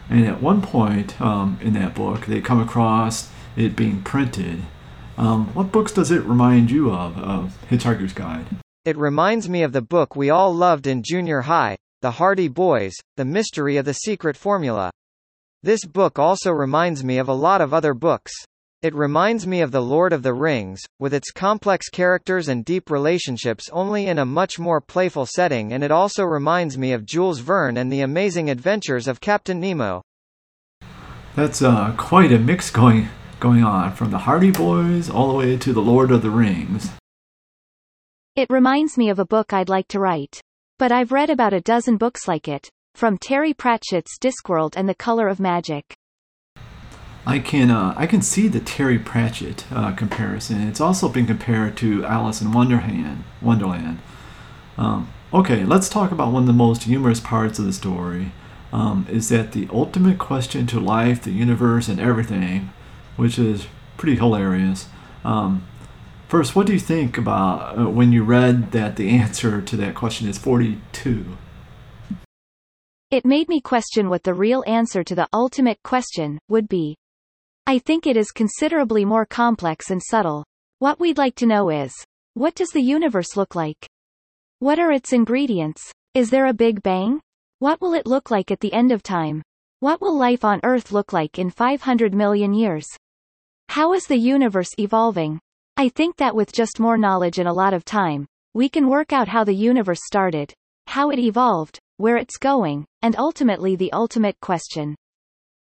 And 0.08 0.26
at 0.26 0.42
one 0.42 0.60
point 0.60 1.20
um, 1.20 1.56
in 1.62 1.72
that 1.74 1.94
book, 1.94 2.26
they 2.26 2.40
come 2.40 2.60
across 2.60 3.30
it 3.56 3.76
being 3.76 4.02
printed. 4.02 4.62
Um, 5.16 5.52
what 5.54 5.72
books 5.72 5.92
does 5.92 6.10
it 6.10 6.24
remind 6.24 6.70
you 6.70 6.90
of, 6.90 7.18
of 7.18 7.58
Hitchhiker's 7.68 8.12
Guide? 8.12 8.46
It 8.84 8.96
reminds 8.96 9.48
me 9.48 9.62
of 9.62 9.72
the 9.72 9.82
book 9.82 10.16
we 10.16 10.30
all 10.30 10.54
loved 10.54 10.86
in 10.86 11.02
junior 11.02 11.42
high, 11.42 11.76
The 12.00 12.12
Hardy 12.12 12.48
Boys, 12.48 12.94
The 13.16 13.26
Mystery 13.26 13.76
of 13.76 13.84
the 13.84 13.92
Secret 13.92 14.36
Formula. 14.36 14.90
This 15.62 15.84
book 15.84 16.18
also 16.18 16.50
reminds 16.50 17.04
me 17.04 17.18
of 17.18 17.28
a 17.28 17.34
lot 17.34 17.60
of 17.60 17.74
other 17.74 17.92
books. 17.92 18.32
It 18.80 18.94
reminds 18.94 19.46
me 19.46 19.60
of 19.60 19.72
The 19.72 19.82
Lord 19.82 20.14
of 20.14 20.22
the 20.22 20.32
Rings, 20.32 20.80
with 20.98 21.12
its 21.12 21.30
complex 21.30 21.90
characters 21.90 22.48
and 22.48 22.64
deep 22.64 22.90
relationships 22.90 23.68
only 23.70 24.06
in 24.06 24.18
a 24.18 24.24
much 24.24 24.58
more 24.58 24.80
playful 24.80 25.26
setting 25.26 25.74
and 25.74 25.84
it 25.84 25.90
also 25.90 26.24
reminds 26.24 26.78
me 26.78 26.94
of 26.94 27.04
Jules 27.04 27.40
Verne 27.40 27.76
and 27.76 27.92
the 27.92 28.00
amazing 28.00 28.48
adventures 28.48 29.06
of 29.06 29.20
Captain 29.20 29.60
Nemo. 29.60 30.00
That's 31.36 31.60
uh, 31.60 31.92
quite 31.98 32.32
a 32.32 32.38
mix 32.38 32.70
going 32.70 33.10
going 33.40 33.64
on 33.64 33.92
from 33.94 34.10
the 34.10 34.18
Hardy 34.18 34.50
Boys 34.50 35.08
all 35.08 35.28
the 35.28 35.34
way 35.34 35.56
to 35.56 35.72
the 35.72 35.80
Lord 35.80 36.10
of 36.10 36.20
the 36.20 36.30
Rings. 36.30 36.90
It 38.36 38.48
reminds 38.50 38.98
me 38.98 39.08
of 39.08 39.18
a 39.18 39.24
book 39.24 39.52
I'd 39.52 39.68
like 39.68 39.88
to 39.88 39.98
write. 39.98 40.40
But 40.78 40.92
I've 40.92 41.10
read 41.10 41.30
about 41.30 41.52
a 41.52 41.60
dozen 41.60 41.96
books 41.96 42.28
like 42.28 42.48
it, 42.48 42.70
from 42.94 43.18
Terry 43.18 43.52
Pratchett's 43.52 44.18
Discworld 44.18 44.74
and 44.76 44.88
The 44.88 44.94
Color 44.94 45.28
of 45.28 45.40
Magic. 45.40 45.94
I 47.26 47.38
can 47.38 47.70
uh, 47.70 47.94
I 47.96 48.06
can 48.06 48.22
see 48.22 48.48
the 48.48 48.60
Terry 48.60 48.98
Pratchett 48.98 49.64
uh, 49.70 49.92
comparison. 49.92 50.66
It's 50.68 50.80
also 50.80 51.08
been 51.08 51.26
compared 51.26 51.76
to 51.78 52.04
Alice 52.04 52.40
in 52.40 52.52
Wonderland. 52.52 53.24
Wonderland. 53.42 53.98
Um, 54.78 55.12
okay, 55.32 55.64
let's 55.64 55.88
talk 55.88 56.12
about 56.12 56.32
one 56.32 56.42
of 56.42 56.46
the 56.46 56.52
most 56.52 56.84
humorous 56.84 57.20
parts 57.20 57.58
of 57.58 57.66
the 57.66 57.72
story. 57.72 58.32
Um, 58.72 59.06
is 59.10 59.28
that 59.30 59.52
the 59.52 59.68
ultimate 59.72 60.18
question 60.18 60.66
to 60.68 60.80
life, 60.80 61.22
the 61.22 61.32
universe, 61.32 61.88
and 61.88 62.00
everything 62.00 62.70
which 63.16 63.38
is 63.38 63.66
pretty 63.96 64.16
hilarious. 64.16 64.88
Um, 65.24 65.66
first, 66.28 66.56
what 66.56 66.66
do 66.66 66.72
you 66.72 66.78
think 66.80 67.18
about 67.18 67.78
uh, 67.78 67.88
when 67.88 68.12
you 68.12 68.24
read 68.24 68.72
that 68.72 68.96
the 68.96 69.10
answer 69.10 69.60
to 69.60 69.76
that 69.76 69.94
question 69.94 70.28
is 70.28 70.38
42? 70.38 71.36
It 73.10 73.24
made 73.24 73.48
me 73.48 73.60
question 73.60 74.08
what 74.08 74.22
the 74.22 74.34
real 74.34 74.62
answer 74.66 75.02
to 75.02 75.14
the 75.14 75.28
ultimate 75.32 75.82
question 75.82 76.38
would 76.48 76.68
be. 76.68 76.96
I 77.66 77.78
think 77.78 78.06
it 78.06 78.16
is 78.16 78.30
considerably 78.30 79.04
more 79.04 79.26
complex 79.26 79.90
and 79.90 80.02
subtle. 80.02 80.44
What 80.78 81.00
we'd 81.00 81.18
like 81.18 81.34
to 81.36 81.46
know 81.46 81.70
is, 81.70 81.92
what 82.34 82.54
does 82.54 82.70
the 82.70 82.80
universe 82.80 83.36
look 83.36 83.54
like? 83.54 83.86
What 84.60 84.78
are 84.78 84.92
its 84.92 85.12
ingredients? 85.12 85.92
Is 86.14 86.30
there 86.30 86.46
a 86.46 86.54
Big 86.54 86.82
Bang? 86.82 87.20
What 87.58 87.80
will 87.80 87.94
it 87.94 88.06
look 88.06 88.30
like 88.30 88.50
at 88.50 88.60
the 88.60 88.72
end 88.72 88.92
of 88.92 89.02
time? 89.02 89.42
What 89.80 90.02
will 90.02 90.14
life 90.14 90.44
on 90.44 90.60
Earth 90.62 90.92
look 90.92 91.14
like 91.14 91.38
in 91.38 91.48
500 91.48 92.12
million 92.12 92.52
years? 92.52 92.86
How 93.70 93.94
is 93.94 94.04
the 94.04 94.18
universe 94.18 94.68
evolving? 94.78 95.40
I 95.78 95.88
think 95.88 96.18
that 96.18 96.36
with 96.36 96.52
just 96.52 96.78
more 96.78 96.98
knowledge 96.98 97.38
and 97.38 97.48
a 97.48 97.52
lot 97.54 97.72
of 97.72 97.86
time, 97.86 98.26
we 98.52 98.68
can 98.68 98.90
work 98.90 99.14
out 99.14 99.28
how 99.28 99.42
the 99.42 99.54
universe 99.54 100.00
started, 100.04 100.52
how 100.86 101.08
it 101.08 101.18
evolved, 101.18 101.78
where 101.96 102.18
it's 102.18 102.36
going, 102.36 102.84
and 103.00 103.16
ultimately 103.16 103.74
the 103.74 103.90
ultimate 103.94 104.38
question. 104.42 104.94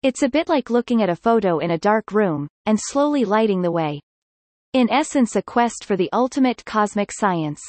It's 0.02 0.23
a 0.23 0.30
bit 0.30 0.49
like 0.49 0.70
looking 0.70 1.02
at 1.02 1.11
a 1.11 1.16
photo 1.16 1.58
in 1.58 1.73
a 1.73 1.78
dark 1.78 2.11
room, 2.11 2.49
and 2.64 2.80
slowly 2.80 3.26
lighting 3.26 3.61
the 3.61 3.70
way. 3.70 4.00
In 4.73 4.90
essence 4.90 5.37
a 5.37 5.42
quest 5.42 5.85
for 5.85 5.94
the 5.94 6.08
ultimate 6.14 6.64
cosmic 6.64 7.12
science. 7.12 7.61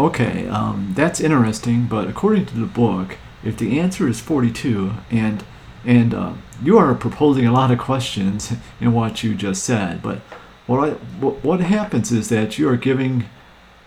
Okay, 0.00 0.48
um, 0.48 0.92
that's 0.96 1.20
interesting, 1.20 1.86
but 1.86 2.08
according 2.08 2.46
to 2.46 2.56
the 2.56 2.66
book, 2.66 3.16
if 3.44 3.56
the 3.56 3.78
answer 3.78 4.08
is 4.08 4.20
42 4.20 4.92
and 5.10 5.44
and 5.84 6.14
uh, 6.14 6.34
you 6.62 6.78
are 6.78 6.94
proposing 6.94 7.44
a 7.44 7.52
lot 7.52 7.72
of 7.72 7.78
questions 7.78 8.52
in 8.80 8.92
what 8.92 9.24
you 9.24 9.34
just 9.34 9.64
said, 9.64 10.00
but 10.00 10.18
what 10.66 10.88
I, 10.88 10.92
what, 11.20 11.58
happens 11.58 12.12
is 12.12 12.28
that 12.28 12.56
you 12.56 12.68
are 12.68 12.76
giving 12.76 13.24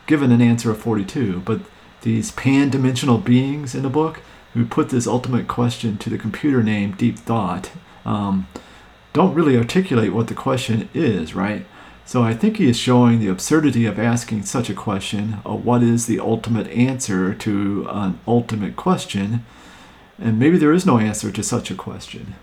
given 0.06 0.32
an 0.32 0.42
answer 0.42 0.72
of 0.72 0.78
42, 0.78 1.40
but 1.40 1.62
these 2.02 2.32
pan-dimensional 2.32 3.18
beings 3.18 3.74
in 3.74 3.82
the 3.82 3.90
book 3.90 4.22
who 4.54 4.66
put 4.66 4.90
this 4.90 5.08
ultimate 5.08 5.48
question 5.48 5.98
to 5.98 6.10
the 6.10 6.18
computer 6.18 6.62
named 6.62 6.98
Deep 6.98 7.18
Thought 7.18 7.72
um, 8.06 8.48
don't 9.14 9.34
really 9.34 9.58
articulate 9.58 10.14
what 10.14 10.28
the 10.28 10.34
question 10.34 10.90
is, 10.94 11.34
right? 11.34 11.66
So 12.08 12.22
I 12.22 12.36
think 12.36 12.58
he 12.58 12.70
is 12.70 12.78
showing 12.78 13.20
the 13.20 13.30
absurdity 13.30 13.88
of 13.88 13.98
asking 13.98 14.44
such 14.44 14.70
a 14.70 14.76
question, 14.76 15.40
uh, 15.44 15.56
what 15.56 15.82
is 15.82 16.06
the 16.06 16.20
ultimate 16.20 16.68
answer 16.68 17.34
to 17.34 17.88
an 17.90 18.20
ultimate 18.28 18.76
question? 18.76 19.44
And 20.20 20.38
maybe 20.38 20.58
there 20.58 20.72
is 20.72 20.86
no 20.86 21.00
answer 21.00 21.32
to 21.32 21.42
such 21.42 21.72
a 21.72 21.76
question. 21.76 22.36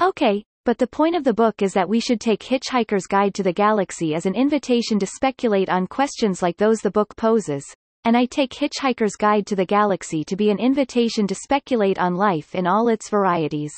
Okay, 0.00 0.44
but 0.64 0.78
the 0.78 0.86
point 0.86 1.16
of 1.16 1.24
the 1.24 1.34
book 1.34 1.60
is 1.60 1.72
that 1.74 1.88
we 1.88 1.98
should 1.98 2.20
take 2.20 2.40
Hitchhiker's 2.40 3.06
Guide 3.06 3.34
to 3.34 3.42
the 3.42 3.52
Galaxy 3.52 4.14
as 4.14 4.26
an 4.26 4.34
invitation 4.34 4.98
to 5.00 5.06
speculate 5.06 5.68
on 5.68 5.88
questions 5.88 6.40
like 6.40 6.56
those 6.56 6.78
the 6.78 6.90
book 6.90 7.16
poses. 7.16 7.64
And 8.04 8.16
I 8.16 8.26
take 8.26 8.52
Hitchhiker's 8.52 9.16
Guide 9.16 9.46
to 9.48 9.56
the 9.56 9.66
Galaxy 9.66 10.22
to 10.24 10.36
be 10.36 10.50
an 10.50 10.58
invitation 10.58 11.26
to 11.26 11.34
speculate 11.34 11.98
on 11.98 12.14
life 12.14 12.54
in 12.54 12.66
all 12.66 12.88
its 12.88 13.10
varieties. 13.10 13.72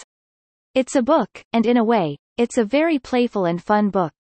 It's 0.75 0.95
a 0.95 1.03
book, 1.03 1.43
and 1.53 1.65
in 1.65 1.77
a 1.77 1.85
way, 1.85 2.19
it's 2.39 2.59
a 2.59 2.65
very 2.65 2.99
playful 2.99 3.47
and 3.47 3.63
fun 3.63 3.89
book. 3.89 4.13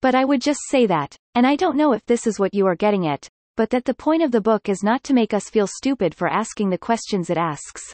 But 0.00 0.14
I 0.14 0.24
would 0.24 0.40
just 0.40 0.60
say 0.70 0.86
that, 0.86 1.14
and 1.34 1.46
I 1.46 1.56
don't 1.56 1.76
know 1.76 1.92
if 1.92 2.04
this 2.06 2.26
is 2.26 2.38
what 2.38 2.54
you 2.54 2.66
are 2.66 2.76
getting 2.76 3.06
at, 3.06 3.28
but 3.56 3.70
that 3.70 3.84
the 3.84 3.94
point 3.94 4.22
of 4.22 4.32
the 4.32 4.40
book 4.40 4.68
is 4.68 4.82
not 4.82 5.02
to 5.04 5.14
make 5.14 5.34
us 5.34 5.50
feel 5.50 5.66
stupid 5.66 6.14
for 6.14 6.28
asking 6.28 6.70
the 6.70 6.78
questions 6.78 7.28
it 7.28 7.36
asks. 7.36 7.92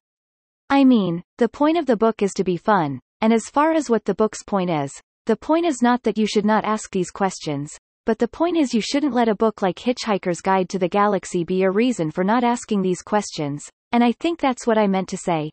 I 0.71 0.85
mean, 0.85 1.23
the 1.39 1.49
point 1.49 1.77
of 1.77 1.87
the 1.87 1.97
book 1.97 2.23
is 2.23 2.33
to 2.35 2.45
be 2.45 2.57
fun, 2.57 3.01
and 3.21 3.33
as 3.33 3.49
far 3.49 3.73
as 3.73 3.91
what 3.91 4.05
the 4.05 4.15
book's 4.15 4.43
point 4.45 4.71
is, 4.71 4.93
the 5.27 5.37
point 5.37 5.67
is 5.67 5.83
not 5.83 6.03
that 6.05 6.19
you 6.19 6.27
should 6.27 6.45
not 6.45 6.65
ask 6.65 6.91
these 6.91 7.11
questions, 7.11 7.77
but 8.07 8.19
the 8.19 8.29
point 8.29 8.57
is 8.57 8.75
you 8.75 8.81
shouldn't 8.81 9.15
let 9.15 9.29
a 9.29 9.35
book 9.35 9.63
like 9.63 9.77
Hitchhiker's 9.77 10.41
Guide 10.41 10.69
to 10.69 10.79
the 10.79 10.89
Galaxy 10.89 11.45
be 11.45 11.57
your 11.57 11.73
reason 11.73 12.11
for 12.11 12.25
not 12.25 12.43
asking 12.43 12.83
these 12.83 13.03
questions, 13.03 13.69
and 13.93 14.03
I 14.03 14.13
think 14.13 14.41
that's 14.41 14.67
what 14.67 14.79
I 14.79 14.87
meant 14.87 15.09
to 15.11 15.17
say. 15.17 15.51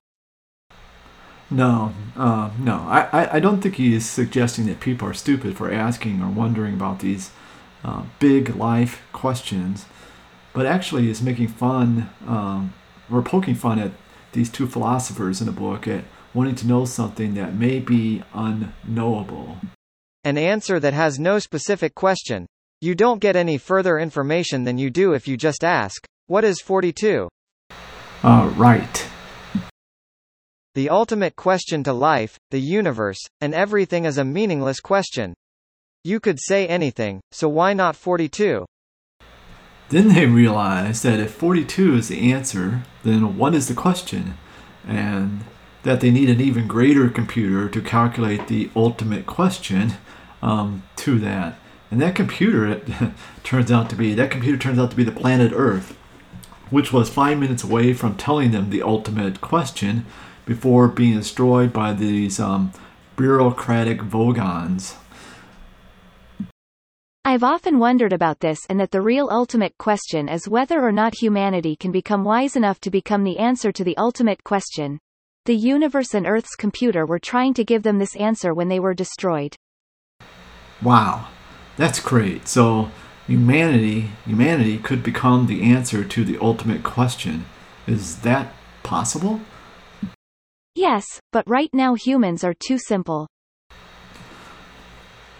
No, 1.52 1.94
uh, 2.16 2.52
no. 2.60 2.76
I, 2.88 3.38
I 3.38 3.40
don't 3.40 3.62
think 3.62 3.76
he 3.76 3.96
is 3.96 4.08
suggesting 4.08 4.68
that 4.68 4.80
people 4.80 5.08
are 5.08 5.14
stupid 5.14 5.58
for 5.58 5.72
asking 5.72 6.22
or 6.22 6.30
wondering 6.30 6.76
about 6.76 7.00
these 7.00 7.32
uh, 7.84 8.04
big 8.20 8.56
life 8.56 9.02
questions, 9.14 9.86
but 10.54 10.66
actually 10.66 11.10
is 11.10 11.22
making 11.22 11.48
fun 11.48 12.10
um, 12.28 12.74
or 13.12 13.22
poking 13.22 13.56
fun 13.56 13.80
at 13.80 13.92
these 14.34 14.50
two 14.50 14.68
philosophers 14.68 15.42
in 15.42 15.48
the 15.48 15.52
book 15.52 15.88
at 15.88 16.04
wanting 16.34 16.56
to 16.56 16.68
know 16.68 16.86
something 16.86 17.34
that 17.34 17.56
may 17.56 17.80
be 17.80 18.24
unknowable. 18.34 19.58
An 20.24 20.38
answer 20.38 20.80
that 20.80 20.94
has 20.94 21.20
no 21.20 21.40
specific 21.40 21.96
question. 21.96 22.46
You 22.82 22.94
don't 22.94 23.20
get 23.20 23.36
any 23.36 23.58
further 23.58 23.98
information 23.98 24.64
than 24.64 24.78
you 24.78 24.90
do 24.90 25.14
if 25.14 25.28
you 25.28 25.36
just 25.36 25.64
ask, 25.64 26.06
What 26.28 26.44
is 26.44 26.62
42? 26.62 27.28
Uh, 28.24 28.54
right. 28.56 29.08
The 30.80 30.90
ultimate 30.90 31.36
question 31.36 31.84
to 31.84 31.92
life, 31.92 32.40
the 32.52 32.62
universe, 32.62 33.20
and 33.42 33.54
everything 33.54 34.06
is 34.06 34.18
a 34.18 34.24
meaningless 34.24 34.80
question. 34.80 35.34
You 36.06 36.22
could 36.22 36.40
say 36.40 36.68
anything, 36.68 37.20
so 37.34 37.50
why 37.50 37.74
not 37.74 37.98
42? 37.98 38.66
Then 39.90 40.08
they 40.08 40.26
realize 40.26 41.02
that 41.02 41.20
if 41.20 41.34
42 41.34 41.98
is 41.98 42.08
the 42.08 42.32
answer, 42.32 42.84
then 43.04 43.38
what 43.38 43.54
is 43.54 43.68
the 43.68 43.74
question? 43.74 44.36
And 44.88 45.44
that 45.84 46.00
they 46.00 46.12
need 46.12 46.30
an 46.30 46.40
even 46.40 46.66
greater 46.66 47.10
computer 47.10 47.68
to 47.68 47.82
calculate 47.82 48.48
the 48.48 48.72
ultimate 48.74 49.26
question 49.26 49.96
um, 50.42 50.84
to 50.96 51.20
that. 51.20 51.60
And 51.92 52.02
that 52.02 52.16
computer 52.16 52.66
it 52.66 52.88
turns 53.44 53.70
out 53.70 53.90
to 53.90 53.98
be 53.98 54.14
that 54.14 54.32
computer 54.32 54.58
turns 54.58 54.80
out 54.80 54.92
to 54.92 54.96
be 54.96 55.04
the 55.04 55.12
planet 55.12 55.52
Earth, 55.54 55.98
which 56.70 56.94
was 56.94 57.10
five 57.10 57.38
minutes 57.38 57.66
away 57.66 57.92
from 57.92 58.16
telling 58.16 58.52
them 58.52 58.70
the 58.70 58.82
ultimate 58.82 59.42
question, 59.42 60.06
before 60.46 60.88
being 60.88 61.18
destroyed 61.18 61.72
by 61.74 61.94
these 61.94 62.40
um, 62.40 62.72
bureaucratic 63.16 64.00
Vogons. 64.00 64.96
I've 67.26 67.44
often 67.44 67.78
wondered 67.78 68.14
about 68.14 68.40
this 68.40 68.66
and 68.70 68.80
that 68.80 68.92
the 68.92 69.02
real 69.02 69.30
ultimate 69.30 69.78
question 69.78 70.28
is 70.28 70.48
whether 70.48 70.82
or 70.82 70.92
not 70.92 71.22
humanity 71.22 71.76
can 71.76 71.92
become 71.92 72.24
wise 72.24 72.56
enough 72.56 72.80
to 72.82 72.90
become 72.90 73.24
the 73.24 73.38
answer 73.38 73.72
to 73.72 73.84
the 73.84 73.96
ultimate 73.98 74.44
question. 74.44 75.00
The 75.46 75.56
universe 75.56 76.14
and 76.14 76.26
Earth's 76.26 76.56
computer 76.56 77.06
were 77.06 77.20
trying 77.20 77.54
to 77.56 77.64
give 77.64 77.84
them 77.84 78.00
this 78.00 78.16
answer 78.16 78.54
when 78.54 78.68
they 78.68 78.80
were 78.80 78.94
destroyed. 78.94 79.56
Wow, 80.82 81.28
that's 81.78 82.00
great. 82.00 82.48
So 82.48 82.90
humanity, 83.28 84.12
humanity 84.26 84.78
could 84.78 85.04
become 85.04 85.48
the 85.48 85.62
answer 85.62 86.04
to 86.04 86.24
the 86.24 86.38
ultimate 86.40 86.84
question. 86.84 87.46
Is 87.86 88.22
that 88.22 88.54
possible? 88.82 89.42
Yes, 90.80 91.20
but 91.34 91.44
right 91.46 91.70
now 91.74 91.96
humans 91.96 92.42
are 92.42 92.54
too 92.54 92.78
simple. 92.78 93.28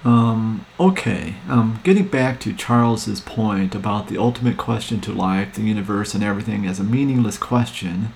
Um, 0.04 0.66
okay, 0.78 1.36
um, 1.48 1.80
getting 1.86 2.08
back 2.10 2.42
to 2.42 2.52
Charles's 2.52 3.22
point 3.22 3.74
about 3.74 4.10
the 4.10 4.18
ultimate 4.18 4.58
question 4.58 5.00
to 5.00 5.14
life, 5.14 5.56
the 5.56 5.62
universe, 5.62 6.14
and 6.14 6.26
everything 6.26 6.66
as 6.66 6.78
a 6.78 6.84
meaningless 6.84 7.38
question, 7.38 8.12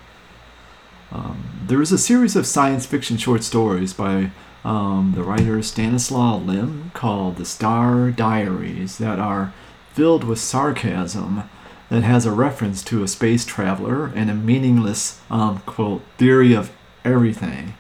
um, 1.14 1.62
there 1.66 1.82
is 1.82 1.94
a 1.94 1.98
series 1.98 2.36
of 2.36 2.46
science 2.46 2.86
fiction 2.86 3.16
short 3.16 3.44
stories 3.44 3.94
by 3.94 4.32
um, 4.66 5.14
the 5.16 5.24
writer 5.24 5.64
Stanislaw 5.64 6.40
Lem 6.40 6.92
called 6.94 7.38
The 7.38 7.46
Star 7.46 8.12
Diaries 8.12 8.98
that 8.98 9.20
are 9.20 9.54
filled 9.94 10.26
with 10.26 10.40
sarcasm 10.40 11.50
that 11.90 12.04
has 12.04 12.26
a 12.26 12.32
reference 12.32 12.84
to 12.84 13.02
a 13.02 13.08
space 13.08 13.46
traveler 13.46 14.08
and 14.08 14.30
a 14.30 14.36
meaningless, 14.36 15.22
um, 15.30 15.60
quote, 15.60 16.02
theory 16.18 16.54
of 16.54 16.70
everything, 17.06 17.76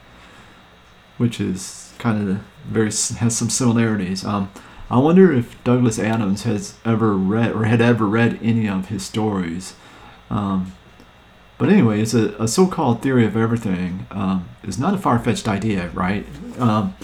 which 1.18 1.40
is 1.40 1.94
kind 1.98 2.30
of 2.30 2.40
very 2.66 2.88
has 2.88 3.38
some 3.38 3.50
similarities. 3.50 4.26
Um, 4.26 4.52
I 4.90 4.98
wonder 5.00 5.32
if 5.32 5.62
Douglas 5.64 5.98
Adams 5.98 6.44
has 6.44 6.76
ever 6.86 7.14
read 7.14 7.54
or 7.54 7.66
had 7.66 7.82
ever 7.82 8.06
read 8.06 8.40
any 8.42 8.68
of 8.68 8.90
his 8.90 9.04
stories. 9.06 9.76
Um, 10.30 10.74
but 11.58 11.70
anyway, 11.70 12.02
it's 12.02 12.14
a, 12.14 12.36
a 12.42 12.48
so-called 12.48 13.02
theory 13.02 13.26
of 13.26 13.38
everything 13.38 14.06
um, 14.12 14.50
is 14.64 14.78
not 14.78 14.94
a 14.94 14.98
far-fetched 14.98 15.48
idea, 15.48 15.90
right? 15.94 16.26
Um, 16.60 16.96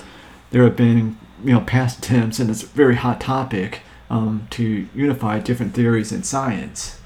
there 0.52 0.64
have 0.64 0.76
been 0.76 1.18
you 1.44 1.54
know 1.54 1.62
past 1.62 2.00
attempts, 2.00 2.40
and 2.40 2.50
it's 2.50 2.64
a 2.64 2.68
very 2.68 2.96
hot 2.96 3.22
topic 3.22 3.82
um, 4.10 4.48
to 4.52 4.88
unify 4.94 5.40
different 5.40 5.74
theories 5.74 6.12
in 6.12 6.24
science. 6.24 6.99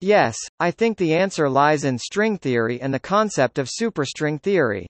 Yes, 0.00 0.36
I 0.60 0.70
think 0.70 0.98
the 0.98 1.14
answer 1.14 1.48
lies 1.48 1.84
in 1.84 1.98
string 1.98 2.36
theory 2.36 2.80
and 2.80 2.92
the 2.92 2.98
concept 2.98 3.58
of 3.58 3.68
superstring 3.68 4.42
theory. 4.42 4.86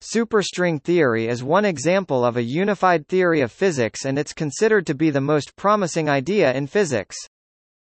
Superstring 0.00 0.80
theory 0.80 1.26
is 1.26 1.42
one 1.42 1.64
example 1.64 2.24
of 2.24 2.36
a 2.36 2.42
unified 2.42 3.08
theory 3.08 3.40
of 3.40 3.50
physics 3.50 4.04
and 4.04 4.16
it's 4.16 4.32
considered 4.32 4.86
to 4.86 4.94
be 4.94 5.10
the 5.10 5.20
most 5.20 5.56
promising 5.56 6.08
idea 6.08 6.54
in 6.54 6.68
physics. 6.68 7.16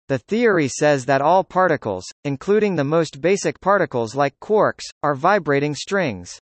The 0.07 0.19
theory 0.19 0.69
says 0.69 1.05
that 1.07 1.21
all 1.21 1.43
particles, 1.43 2.05
including 2.23 2.77
the 2.77 2.85
most 2.85 3.19
basic 3.19 3.59
particles 3.59 4.15
like 4.15 4.39
quarks, 4.39 4.85
are 5.03 5.15
vibrating 5.15 5.75
strings. 5.75 6.39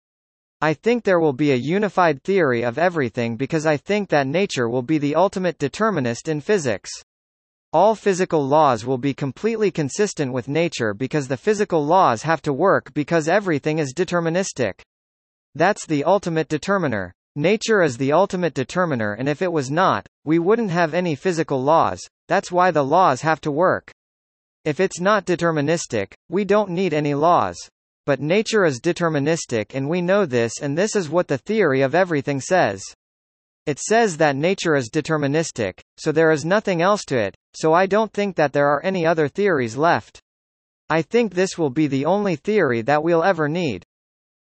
I 0.62 0.76
think 0.76 1.04
there 1.04 1.20
will 1.20 1.34
be 1.34 1.52
a 1.52 1.58
unified 1.58 2.24
theory 2.24 2.64
of 2.64 2.78
everything 2.78 3.36
because 3.36 3.66
I 3.66 3.76
think 3.76 4.08
that 4.10 4.28
nature 4.28 4.70
will 4.70 4.82
be 4.82 4.98
the 4.98 5.16
ultimate 5.16 5.58
determinist 5.58 6.30
in 6.30 6.40
physics. 6.40 6.90
All 7.72 7.94
physical 7.94 8.48
laws 8.48 8.84
will 8.84 8.98
be 8.98 9.14
completely 9.14 9.70
consistent 9.70 10.34
with 10.34 10.48
nature 10.48 10.96
because 10.96 11.28
the 11.28 11.38
physical 11.38 11.86
laws 11.86 12.24
have 12.24 12.42
to 12.42 12.52
work 12.52 12.92
because 12.96 13.28
everything 13.28 13.78
is 13.78 13.94
deterministic. 13.96 14.82
That's 15.54 15.86
the 15.86 16.04
ultimate 16.04 16.48
determiner. 16.48 17.14
Nature 17.36 17.84
is 17.84 17.96
the 17.96 18.12
ultimate 18.12 18.56
determiner 18.56 19.14
and 19.14 19.30
if 19.30 19.44
it 19.44 19.52
was 19.52 19.70
not, 19.70 20.08
we 20.26 20.40
wouldn't 20.40 20.72
have 20.72 20.96
any 20.96 21.14
physical 21.14 21.62
laws, 21.62 22.00
that's 22.28 22.52
why 22.52 22.72
the 22.72 22.84
laws 22.84 23.22
have 23.22 23.40
to 23.42 23.52
work. 23.52 23.92
If 24.66 24.80
it's 24.80 25.00
not 25.00 25.28
deterministic, 25.28 26.14
we 26.28 26.46
don't 26.46 26.72
need 26.72 26.96
any 26.96 27.14
laws. 27.14 27.56
But 28.08 28.20
nature 28.20 28.66
is 28.66 28.82
deterministic 28.82 29.76
and 29.76 29.88
we 29.88 30.02
know 30.02 30.26
this 30.26 30.54
and 30.60 30.76
this 30.76 30.96
is 30.96 31.08
what 31.08 31.28
the 31.28 31.38
theory 31.38 31.82
of 31.82 31.94
everything 31.94 32.42
says. 32.42 32.82
It 33.70 33.78
says 33.78 34.18
that 34.18 34.36
nature 34.36 34.76
is 34.76 34.90
deterministic, 34.90 35.80
so 35.96 36.12
there 36.12 36.32
is 36.32 36.44
nothing 36.44 36.82
else 36.82 37.06
to 37.06 37.20
it, 37.20 37.36
so 37.54 37.72
I 37.72 37.86
don't 37.86 38.12
think 38.12 38.36
that 38.36 38.52
there 38.52 38.66
are 38.66 38.84
any 38.84 39.06
other 39.06 39.28
theories 39.28 39.78
left. 39.78 40.20
I 40.90 41.04
think 41.04 41.36
this 41.36 41.56
will 41.56 41.70
be 41.70 41.86
the 41.86 42.06
only 42.06 42.36
theory 42.36 42.82
that 42.82 43.04
we'll 43.04 43.24
ever 43.24 43.48
need. 43.48 43.84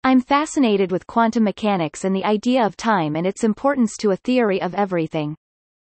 I'm 0.05 0.21
fascinated 0.21 0.93
with 0.93 1.09
quantum 1.09 1.43
mechanics 1.43 2.05
and 2.05 2.15
the 2.15 2.25
idea 2.25 2.65
of 2.65 2.77
time 2.77 3.17
and 3.17 3.27
its 3.27 3.43
importance 3.43 3.97
to 3.97 4.13
a 4.13 4.17
theory 4.17 4.63
of 4.63 4.73
everything. 4.77 5.35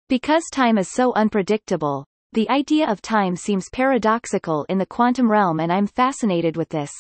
Because 0.09 0.45
time 0.53 0.79
is 0.79 0.93
so 0.93 1.13
unpredictable, 1.15 2.05
The 2.35 2.49
idea 2.51 2.89
of 2.89 3.03
time 3.03 3.35
seems 3.35 3.69
paradoxical 3.73 4.65
in 4.69 4.79
the 4.79 4.87
quantum 4.87 5.29
realm 5.29 5.59
and 5.59 5.73
I'm 5.73 5.89
fascinated 5.89 6.57
with 6.57 6.69
this. 6.69 6.93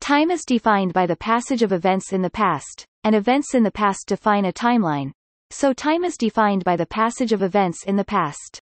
Time 0.00 0.30
is 0.30 0.46
defined 0.46 0.94
by 0.94 1.04
the 1.04 1.16
passage 1.16 1.62
of 1.62 1.72
events 1.72 2.14
in 2.14 2.22
the 2.22 2.30
past, 2.30 2.86
and 3.04 3.14
events 3.14 3.54
in 3.54 3.64
the 3.64 3.70
past 3.70 4.08
define 4.08 4.46
a 4.46 4.52
timeline. 4.52 5.12
So 5.50 5.72
time 5.72 6.04
is 6.04 6.16
defined 6.16 6.64
by 6.64 6.76
the 6.76 6.86
passage 6.86 7.32
of 7.32 7.42
events 7.42 7.84
in 7.84 7.96
the 7.96 8.04
past. 8.04 8.60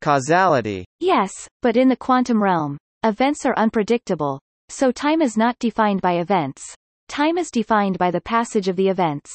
Causality. 0.00 0.84
Yes, 1.00 1.30
but 1.62 1.76
in 1.76 1.88
the 1.88 1.96
quantum 1.96 2.42
realm, 2.42 2.78
events 3.02 3.46
are 3.46 3.56
unpredictable, 3.56 4.40
so 4.68 4.90
time 4.90 5.22
is 5.22 5.36
not 5.36 5.58
defined 5.58 6.00
by 6.00 6.14
events. 6.14 6.62
Time 7.08 7.38
is 7.38 7.50
defined 7.50 7.98
by 7.98 8.10
the 8.10 8.20
passage 8.20 8.68
of 8.68 8.76
the 8.76 8.88
events. 8.88 9.30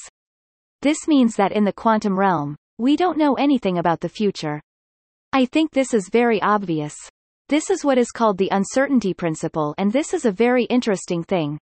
This 0.82 1.08
means 1.08 1.36
that 1.36 1.52
in 1.52 1.64
the 1.64 1.74
quantum 1.74 2.18
realm, 2.18 2.56
we 2.78 2.96
don't 2.96 3.18
know 3.18 3.36
anything 3.36 3.78
about 3.78 4.00
the 4.00 4.10
future. 4.10 4.62
I 5.34 5.46
think 5.46 5.72
this 5.72 5.94
is 5.94 6.10
very 6.12 6.42
obvious. 6.42 6.96
This 7.50 7.70
is 7.70 7.84
what 7.84 7.98
is 7.98 8.12
called 8.12 8.38
the 8.38 8.50
uncertainty 8.52 9.14
principle 9.14 9.76
and 9.78 9.92
this 9.92 10.14
is 10.14 10.26
a 10.26 10.32
very 10.32 10.66
interesting 10.66 11.24
thing. 11.24 11.60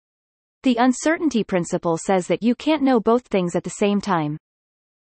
The 0.63 0.77
uncertainty 0.77 1.43
principle 1.43 1.99
says 1.99 2.27
that 2.29 2.43
you 2.43 2.55
can't 2.55 2.83
know 2.83 3.01
both 3.01 3.27
things 3.27 3.57
at 3.57 3.65
the 3.65 3.71
same 3.71 4.01
time. 4.01 4.37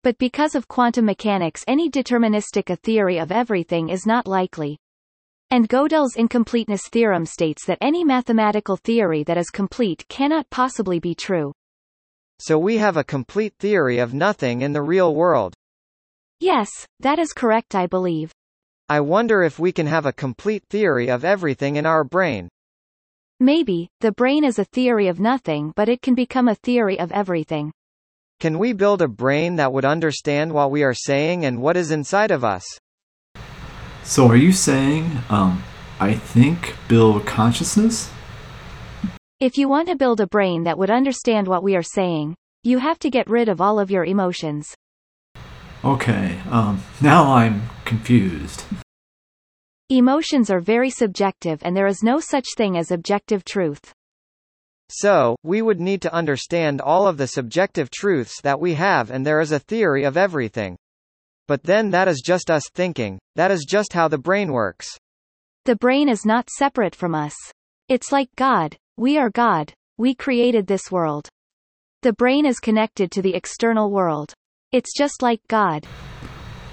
But 0.05 0.19
because 0.19 0.55
of 0.55 0.69
quantum 0.69 1.07
mechanics 1.07 1.65
any 1.67 1.91
deterministic 1.91 2.69
a 2.69 2.77
theory 2.77 3.19
of 3.19 3.33
everything 3.33 3.89
is 3.89 4.05
not 4.05 4.27
likely. 4.27 4.77
And 5.51 5.67
Gödel's 5.67 6.17
incompleteness 6.17 6.91
theorem 6.91 7.25
states 7.25 7.65
that 7.65 7.79
any 7.81 8.05
mathematical 8.05 8.77
theory 8.77 9.23
that 9.23 9.39
is 9.39 9.49
complete 9.49 10.07
cannot 10.09 10.51
possibly 10.51 10.99
be 10.99 11.15
true. 11.15 11.55
So 12.39 12.59
we 12.59 12.77
have 12.77 12.99
a 12.99 13.05
complete 13.05 13.55
theory 13.59 13.99
of 13.99 14.13
nothing 14.13 14.61
in 14.61 14.75
the 14.75 14.83
real 14.83 15.15
world. 15.15 15.55
Yes, 16.39 16.69
that 17.01 17.19
is 17.19 17.33
correct 17.33 17.75
I 17.75 17.87
believe. 17.87 18.31
I 18.91 19.01
wonder 19.01 19.43
if 19.43 19.59
we 19.59 19.73
can 19.73 19.87
have 19.87 20.05
a 20.05 20.13
complete 20.13 20.65
theory 20.69 21.09
of 21.09 21.25
everything 21.25 21.77
in 21.77 21.87
our 21.87 22.05
brain. 22.05 22.51
Maybe, 23.41 23.89
the 24.03 24.13
brain 24.13 24.45
is 24.45 24.59
a 24.59 24.67
theory 24.67 25.09
of 25.09 25.19
nothing 25.19 25.73
but 25.75 25.89
it 25.89 26.03
can 26.03 26.15
become 26.15 26.49
a 26.49 26.55
theory 26.57 27.01
of 27.01 27.11
everything. 27.11 27.73
Can 28.41 28.59
we 28.59 28.73
build 28.73 29.01
a 29.01 29.09
brain 29.09 29.57
that 29.57 29.73
would 29.73 29.85
understand 29.85 30.53
what 30.53 30.71
we 30.71 30.83
are 30.83 30.95
saying 30.95 31.45
and 31.45 31.63
what 31.63 31.77
is 31.77 31.91
inside 31.91 32.31
of 32.31 32.45
us? 32.45 32.65
So 34.03 34.29
are 34.29 34.37
you 34.37 34.53
saying, 34.53 35.11
um, 35.31 35.65
I 35.99 36.15
think 36.15 36.75
build 36.89 37.27
consciousness? 37.27 38.11
If 39.41 39.57
you 39.57 39.69
want 39.69 39.89
to 39.89 39.97
build 39.97 40.21
a 40.21 40.27
brain 40.27 40.65
that 40.65 40.79
would 40.79 40.91
understand 40.91 41.49
what 41.49 41.63
we 41.63 41.75
are 41.75 41.83
saying, 41.83 42.37
you 42.63 42.79
have 42.79 42.99
to 43.01 43.11
get 43.11 43.29
rid 43.29 43.49
of 43.49 43.61
all 43.61 43.79
of 43.79 43.91
your 43.91 44.05
emotions. 44.05 44.75
Okay, 45.85 46.41
um, 46.51 46.83
now 47.01 47.35
I'm 47.35 47.63
confused. 47.85 48.65
Emotions 49.91 50.51
are 50.51 50.61
very 50.61 50.89
subjective 50.89 51.61
and 51.63 51.77
there 51.77 51.87
is 51.87 52.03
no 52.03 52.21
such 52.21 52.47
thing 52.57 52.77
as 52.79 52.91
objective 52.91 53.45
truth. 53.45 53.93
So, 54.89 55.37
we 55.43 55.63
would 55.63 55.81
need 55.81 56.03
to 56.03 56.13
understand 56.13 56.81
all 56.81 57.07
of 57.07 57.17
the 57.17 57.27
subjective 57.27 57.91
truths 57.91 58.41
that 58.43 58.61
we 58.61 58.75
have 58.75 59.11
and 59.11 59.27
there 59.27 59.41
is 59.41 59.53
a 59.53 59.59
theory 59.59 60.05
of 60.05 60.17
everything. 60.17 60.77
But 61.47 61.63
then 61.63 61.91
that 61.91 62.09
is 62.09 62.23
just 62.25 62.51
us 62.51 62.65
thinking, 62.75 63.19
that 63.37 63.51
is 63.51 63.67
just 63.69 63.93
how 63.93 64.09
the 64.09 64.19
brain 64.19 64.53
works. 64.53 64.87
The 65.65 65.77
brain 65.77 66.09
is 66.09 66.25
not 66.25 66.51
separate 66.51 66.95
from 66.95 67.15
us. 67.15 67.35
It's 67.89 68.13
like 68.13 68.29
God, 68.37 68.77
we 68.97 69.19
are 69.19 69.31
God, 69.31 69.73
we 69.99 70.15
created 70.15 70.67
this 70.67 70.91
world. 70.91 71.29
The 72.03 72.13
brain 72.13 72.45
is 72.47 72.61
connected 72.61 73.11
to 73.13 73.23
the 73.23 73.35
external 73.35 73.91
world. 73.91 74.35
It's 74.73 74.93
just 74.97 75.23
like 75.23 75.41
God. 75.49 75.87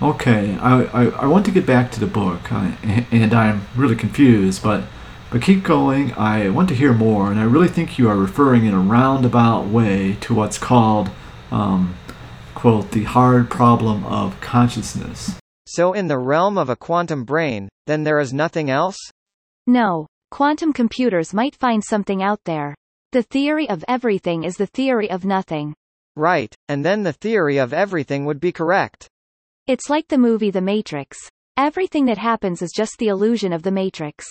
Okay, 0.01 0.57
I, 0.57 0.83
I, 0.85 1.05
I 1.09 1.25
want 1.27 1.45
to 1.45 1.51
get 1.51 1.65
back 1.65 1.91
to 1.91 1.99
the 1.99 2.07
book, 2.07 2.51
I, 2.51 2.75
and 3.11 3.33
I'm 3.33 3.67
really 3.75 3.95
confused, 3.95 4.63
but 4.63 4.83
but 5.31 5.41
keep 5.41 5.63
going. 5.63 6.11
I 6.13 6.49
want 6.49 6.67
to 6.69 6.75
hear 6.75 6.93
more, 6.93 7.31
and 7.31 7.39
I 7.39 7.43
really 7.43 7.69
think 7.69 7.97
you 7.97 8.09
are 8.09 8.17
referring 8.17 8.65
in 8.65 8.73
a 8.73 8.79
roundabout 8.79 9.67
way 9.67 10.17
to 10.21 10.35
what's 10.35 10.57
called, 10.57 11.09
um, 11.51 11.95
quote, 12.53 12.91
the 12.91 13.05
hard 13.05 13.49
problem 13.49 14.05
of 14.05 14.39
consciousness. 14.41 15.39
So 15.65 15.93
in 15.93 16.07
the 16.07 16.17
realm 16.17 16.57
of 16.57 16.69
a 16.69 16.75
quantum 16.75 17.23
brain, 17.23 17.69
then 17.87 18.03
there 18.03 18.19
is 18.19 18.33
nothing 18.33 18.69
else? 18.69 18.97
No, 19.65 20.05
quantum 20.31 20.73
computers 20.73 21.33
might 21.33 21.55
find 21.55 21.81
something 21.81 22.21
out 22.21 22.41
there. 22.43 22.75
The 23.13 23.23
theory 23.23 23.69
of 23.69 23.85
everything 23.87 24.43
is 24.43 24.57
the 24.57 24.67
theory 24.67 25.09
of 25.09 25.23
nothing. 25.23 25.73
Right, 26.17 26.53
and 26.67 26.83
then 26.83 27.03
the 27.03 27.13
theory 27.13 27.57
of 27.57 27.71
everything 27.71 28.25
would 28.25 28.41
be 28.41 28.51
correct. 28.51 29.07
It's 29.65 29.89
like 29.89 30.09
the 30.09 30.17
movie 30.17 30.51
The 30.51 30.59
Matrix. 30.59 31.17
Everything 31.55 32.05
that 32.05 32.17
happens 32.17 32.61
is 32.61 32.73
just 32.75 32.97
the 32.97 33.07
illusion 33.07 33.53
of 33.53 33.63
the 33.63 33.71
Matrix. 33.71 34.25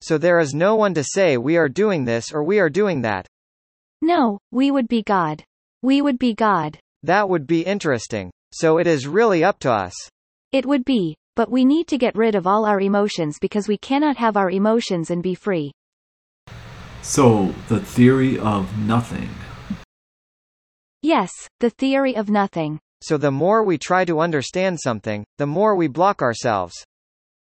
So 0.00 0.18
there 0.18 0.38
is 0.38 0.54
no 0.54 0.76
one 0.76 0.94
to 0.94 1.04
say 1.04 1.36
we 1.36 1.56
are 1.56 1.68
doing 1.68 2.04
this 2.04 2.32
or 2.32 2.42
we 2.42 2.58
are 2.58 2.68
doing 2.70 3.02
that. 3.02 3.26
No, 4.02 4.38
we 4.52 4.70
would 4.70 4.88
be 4.88 5.02
God. 5.02 5.42
We 5.82 6.02
would 6.02 6.18
be 6.18 6.34
God. 6.34 6.78
That 7.02 7.28
would 7.28 7.46
be 7.46 7.62
interesting. 7.62 8.30
So 8.52 8.78
it 8.78 8.86
is 8.86 9.06
really 9.06 9.42
up 9.42 9.58
to 9.60 9.72
us. 9.72 9.94
It 10.52 10.66
would 10.66 10.84
be, 10.84 11.16
but 11.34 11.50
we 11.50 11.64
need 11.64 11.86
to 11.88 11.98
get 11.98 12.16
rid 12.16 12.34
of 12.34 12.46
all 12.46 12.64
our 12.64 12.80
emotions 12.80 13.38
because 13.40 13.68
we 13.68 13.78
cannot 13.78 14.16
have 14.16 14.36
our 14.36 14.50
emotions 14.50 15.10
and 15.10 15.22
be 15.22 15.34
free. 15.34 15.72
So, 17.02 17.54
the 17.68 17.80
theory 17.80 18.38
of 18.38 18.76
nothing. 18.78 19.30
Yes, 21.02 21.30
the 21.60 21.70
theory 21.70 22.16
of 22.16 22.30
nothing. 22.30 22.80
So 23.00 23.16
the 23.16 23.30
more 23.30 23.62
we 23.62 23.78
try 23.78 24.04
to 24.04 24.20
understand 24.20 24.80
something, 24.80 25.24
the 25.38 25.46
more 25.46 25.76
we 25.76 25.86
block 25.86 26.22
ourselves. 26.22 26.74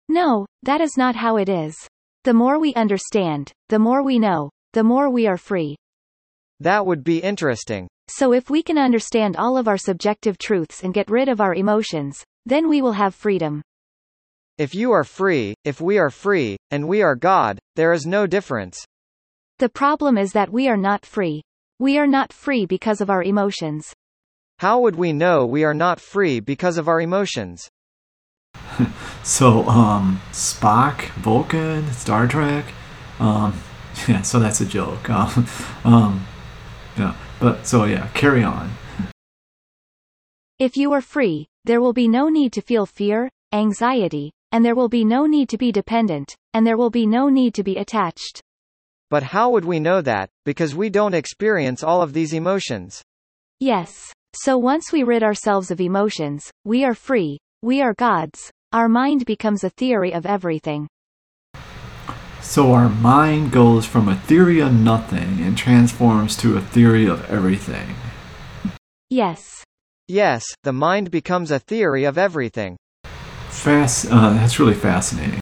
No, 0.10 0.46
that 0.64 0.82
is 0.82 0.98
not 0.98 1.16
how 1.16 1.38
it 1.38 1.48
is. 1.48 1.76
The 2.24 2.34
more 2.34 2.58
we 2.58 2.74
understand, 2.76 3.52
the 3.68 3.80
more 3.80 4.02
we 4.02 4.18
know, 4.18 4.50
the 4.72 4.84
more 4.84 5.10
we 5.10 5.28
are 5.28 5.38
free. 5.38 5.76
That 6.62 6.86
would 6.86 7.04
be 7.04 7.20
interesting. 7.20 7.90
So 8.08 8.32
if 8.32 8.50
we 8.50 8.64
can 8.64 8.78
understand 8.78 9.36
all 9.36 9.58
of 9.58 9.68
our 9.68 9.78
subjective 9.78 10.38
truths 10.38 10.84
and 10.84 10.94
get 10.94 11.10
rid 11.10 11.28
of 11.28 11.42
our 11.42 11.54
emotions, 11.54 12.24
then 12.46 12.70
we 12.70 12.82
will 12.82 12.94
have 12.94 13.14
freedom. 13.14 13.62
If 14.58 14.74
you 14.74 14.92
are 14.94 15.04
free, 15.04 15.54
if 15.66 15.82
we 15.82 15.98
are 15.98 16.10
free, 16.10 16.56
and 16.72 16.88
we 16.88 17.02
are 17.02 17.16
God, 17.16 17.60
there 17.76 17.92
is 17.92 18.06
no 18.06 18.26
difference. 18.26 18.78
The 19.60 19.68
problem 19.68 20.18
is 20.18 20.32
that 20.32 20.50
we 20.52 20.70
are 20.70 20.78
not 20.78 21.06
free. 21.06 21.42
We 21.80 21.98
are 21.98 22.08
not 22.08 22.32
free 22.32 22.66
because 22.66 23.02
of 23.02 23.10
our 23.10 23.24
emotions. 23.24 23.94
How 24.60 24.80
would 24.80 24.96
we 24.96 25.12
know 25.12 25.46
we 25.46 25.66
are 25.66 25.74
not 25.74 26.00
free 26.00 26.40
because 26.40 26.78
of 26.78 26.88
our 26.88 27.02
emotions? 27.02 27.68
So, 29.24 29.66
um, 29.70 30.22
Spock, 30.34 31.10
Vulcan, 31.12 31.90
Star 31.94 32.28
Trek, 32.28 32.66
um, 33.20 33.58
yeah, 34.08 34.22
so 34.22 34.40
that's 34.40 34.60
a 34.60 34.66
joke. 34.66 35.10
Um, 35.10 35.48
um, 35.86 36.26
yeah, 36.98 37.16
but 37.40 37.66
so 37.66 37.86
yeah, 37.86 38.08
carry 38.14 38.44
on. 38.44 38.72
If 40.60 40.78
you 40.78 40.92
are 40.94 41.02
free, 41.02 41.48
there 41.66 41.82
will 41.82 41.94
be 41.94 42.08
no 42.08 42.30
need 42.30 42.54
to 42.54 42.62
feel 42.62 42.86
fear, 42.86 43.30
anxiety, 43.54 44.32
and 44.52 44.64
there 44.64 44.76
will 44.76 44.90
be 44.90 45.04
no 45.04 45.26
need 45.26 45.50
to 45.50 45.58
be 45.58 45.72
dependent, 45.72 46.36
and 46.54 46.66
there 46.66 46.78
will 46.78 46.90
be 46.90 47.06
no 47.06 47.30
need 47.30 47.54
to 47.56 47.64
be 47.64 47.78
attached. 47.78 48.42
But 49.10 49.24
how 49.24 49.50
would 49.52 49.66
we 49.66 49.80
know 49.80 50.02
that, 50.02 50.30
because 50.46 50.76
we 50.76 50.90
don't 50.90 51.14
experience 51.14 51.84
all 51.84 52.02
of 52.02 52.14
these 52.14 52.34
emotions? 52.34 53.02
Yes. 53.60 54.12
So 54.36 54.58
once 54.58 54.92
we 54.92 55.04
rid 55.04 55.24
ourselves 55.24 55.72
of 55.72 55.80
emotions, 55.80 56.52
we 56.66 56.84
are 56.84 56.96
free, 56.96 57.40
we 57.62 57.82
are 57.82 57.94
gods, 57.94 58.52
our 58.74 58.90
mind 58.90 59.24
becomes 59.26 59.64
a 59.64 59.70
theory 59.70 60.12
of 60.14 60.26
everything. 60.26 60.88
So 62.42 62.74
our 62.74 62.90
mind 62.90 63.52
goes 63.52 63.86
from 63.86 64.10
a 64.10 64.16
theory 64.16 64.62
of 64.62 64.74
nothing 64.74 65.42
and 65.42 65.56
transforms 65.56 66.36
to 66.38 66.58
a 66.58 66.62
theory 66.62 67.06
of 67.08 67.24
everything. 67.30 67.96
Yes. 69.12 69.64
Yes, 70.08 70.44
the 70.64 70.74
mind 70.74 71.12
becomes 71.12 71.52
a 71.52 71.60
theory 71.60 72.04
of 72.04 72.18
everything. 72.18 72.76
Fast. 73.50 74.08
Uh, 74.10 74.34
that's 74.34 74.60
really 74.60 74.74
fascinating. 74.74 75.40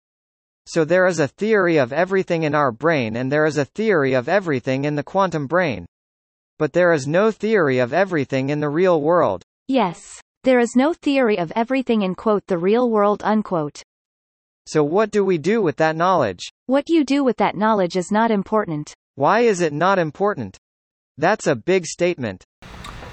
So 0.67 0.83
there 0.83 1.07
is 1.07 1.19
a 1.19 1.27
theory 1.27 1.77
of 1.77 1.93
everything 1.93 2.43
in 2.43 2.53
our 2.53 2.71
brain 2.71 3.15
and 3.15 3.31
there 3.31 3.45
is 3.45 3.57
a 3.57 3.65
theory 3.65 4.13
of 4.13 4.27
everything 4.27 4.83
in 4.83 4.95
the 4.95 5.03
quantum 5.03 5.47
brain. 5.47 5.85
But 6.59 6.73
there 6.73 6.91
is 6.91 7.07
no 7.07 7.31
theory 7.31 7.79
of 7.79 7.93
everything 7.93 8.49
in 8.49 8.59
the 8.59 8.69
real 8.69 9.01
world. 9.01 9.41
Yes. 9.69 10.21
There 10.43 10.59
is 10.59 10.75
no 10.75 10.91
theory 10.93 11.37
of 11.37 11.51
everything 11.55 12.01
in 12.01 12.15
quote 12.15 12.47
the 12.47 12.57
real 12.57 12.89
world 12.89 13.21
unquote. 13.23 13.83
So 14.65 14.83
what 14.83 15.11
do 15.11 15.23
we 15.23 15.37
do 15.37 15.61
with 15.61 15.75
that 15.77 15.95
knowledge? 15.95 16.51
What 16.65 16.89
you 16.89 17.03
do 17.03 17.23
with 17.23 17.37
that 17.37 17.55
knowledge 17.55 17.95
is 17.95 18.11
not 18.11 18.31
important. 18.31 18.91
Why 19.13 19.41
is 19.41 19.61
it 19.61 19.71
not 19.71 19.99
important? 19.99 20.57
That's 21.17 21.45
a 21.45 21.55
big 21.55 21.85
statement. 21.85 22.43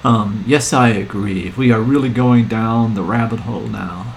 Um, 0.04 0.42
yes, 0.46 0.72
I 0.72 0.88
agree. 0.88 1.52
We 1.58 1.70
are 1.70 1.82
really 1.82 2.08
going 2.08 2.48
down 2.48 2.94
the 2.94 3.02
rabbit 3.02 3.40
hole 3.40 3.66
now. 3.68 4.16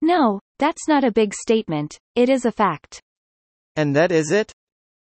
No, 0.00 0.40
that's 0.58 0.88
not 0.88 1.04
a 1.04 1.12
big 1.12 1.34
statement, 1.34 1.98
it 2.14 2.30
is 2.30 2.46
a 2.46 2.52
fact. 2.52 3.02
And 3.74 3.94
that 3.96 4.12
is 4.12 4.30
it? 4.30 4.50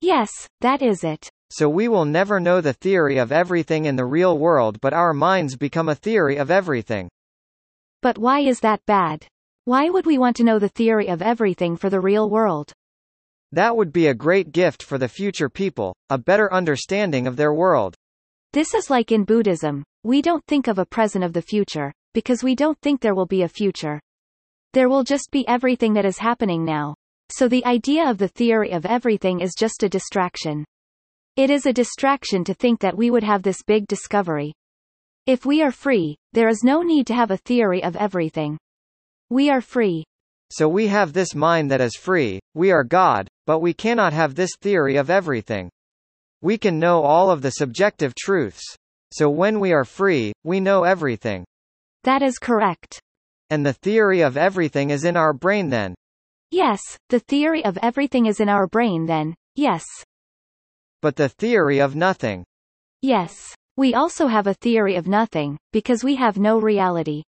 Yes, 0.02 0.30
that 0.60 0.82
is 0.82 1.06
it. 1.06 1.30
So 1.58 1.70
we 1.70 1.88
will 1.88 2.04
never 2.04 2.42
know 2.42 2.60
the 2.60 2.74
theory 2.74 3.18
of 3.18 3.32
everything 3.32 3.86
in 3.86 3.96
the 3.96 4.04
real 4.04 4.38
world 4.38 4.82
but 4.82 4.92
our 4.92 5.14
minds 5.14 5.56
become 5.56 5.88
a 5.88 5.96
theory 5.96 6.36
of 6.36 6.52
everything. 6.52 7.08
But 8.02 8.18
why 8.18 8.42
is 8.42 8.60
that 8.60 8.86
bad? 8.86 9.26
Why 9.64 9.90
would 9.90 10.06
we 10.06 10.18
want 10.18 10.36
to 10.36 10.44
know 10.44 10.60
the 10.60 10.68
theory 10.68 11.08
of 11.08 11.22
everything 11.22 11.78
for 11.78 11.90
the 11.90 12.02
real 12.02 12.30
world? 12.30 12.74
That 13.54 13.78
would 13.78 13.94
be 13.94 14.08
a 14.08 14.14
great 14.14 14.52
gift 14.52 14.84
for 14.84 14.98
the 14.98 15.08
future 15.08 15.48
people, 15.48 15.96
a 16.10 16.18
better 16.18 16.52
understanding 16.52 17.26
of 17.26 17.38
their 17.38 17.54
world. 17.54 17.96
This 18.52 18.74
is 18.74 18.90
like 18.90 19.14
in 19.14 19.24
Buddhism. 19.24 19.82
We 20.04 20.22
don't 20.22 20.44
think 20.50 20.68
of 20.68 20.78
a 20.78 20.86
present 20.86 21.24
of 21.24 21.32
the 21.32 21.42
future, 21.42 21.94
because 22.14 22.44
we 22.44 22.56
don't 22.56 22.78
think 22.82 23.00
there 23.00 23.16
will 23.16 23.28
be 23.28 23.44
a 23.44 23.48
future. 23.48 24.02
There 24.74 24.90
will 24.90 25.06
just 25.06 25.32
be 25.32 25.48
everything 25.48 25.94
that 25.94 26.04
is 26.04 26.18
happening 26.18 26.66
now. 26.66 26.96
So 27.32 27.48
the 27.48 27.66
idea 27.66 28.10
of 28.10 28.18
the 28.18 28.28
theory 28.28 28.72
of 28.72 28.86
everything 28.86 29.40
is 29.40 29.56
just 29.58 29.84
a 29.84 29.90
distraction. 29.90 30.66
It 31.38 31.50
is 31.50 31.66
a 31.66 31.74
distraction 31.74 32.46
to 32.46 32.54
think 32.54 32.80
that 32.80 32.96
we 32.96 33.12
would 33.12 33.24
have 33.24 33.44
this 33.44 33.62
big 33.62 33.88
discovery. 33.88 34.54
If 35.26 35.46
we 35.46 35.62
are 35.62 35.72
free, 35.72 36.16
there 36.32 36.48
is 36.48 36.64
no 36.64 36.82
need 36.82 37.08
to 37.08 37.14
have 37.14 37.30
a 37.30 37.36
theory 37.36 37.84
of 37.84 37.98
everything. 37.98 38.58
We 39.30 39.50
are 39.50 39.60
free. 39.60 40.06
So 40.50 40.70
we 40.70 40.88
have 40.88 41.12
this 41.12 41.36
mind 41.36 41.70
that 41.72 41.82
is 41.82 41.98
free, 41.98 42.40
we 42.54 42.72
are 42.72 42.86
God, 42.86 43.28
but 43.46 43.60
we 43.60 43.74
cannot 43.74 44.14
have 44.14 44.36
this 44.36 44.52
theory 44.62 44.96
of 44.96 45.10
everything. 45.10 45.70
We 46.42 46.58
can 46.58 46.80
know 46.80 47.04
all 47.04 47.30
of 47.30 47.42
the 47.42 47.52
subjective 47.52 48.16
truths. 48.16 48.64
So 49.12 49.30
when 49.30 49.60
we 49.60 49.74
are 49.74 49.84
free, 49.84 50.32
we 50.46 50.62
know 50.62 50.84
everything. 50.84 51.44
That 52.06 52.22
is 52.22 52.38
correct. 52.38 53.02
And 53.50 53.66
the 53.66 53.74
theory 53.74 54.22
of 54.22 54.38
everything 54.38 54.90
is 54.90 55.04
in 55.04 55.18
our 55.18 55.34
brain 55.34 55.68
then. 55.68 55.96
Yes, 56.52 56.80
the 57.10 57.20
theory 57.20 57.66
of 57.66 57.78
everything 57.82 58.26
is 58.26 58.40
in 58.40 58.48
our 58.48 58.68
brain 58.68 59.06
then, 59.06 59.36
yes. 59.56 59.84
But 61.06 61.18
the 61.18 61.30
theory 61.30 61.78
of 61.78 61.96
nothing. 61.96 62.46
Yes. 63.00 63.54
We 63.78 63.94
also 63.94 64.26
have 64.26 64.48
a 64.48 64.56
theory 64.56 64.96
of 64.96 65.08
nothing, 65.08 65.60
because 65.72 66.04
we 66.04 66.16
have 66.16 66.40
no 66.40 66.58
reality. 66.58 67.22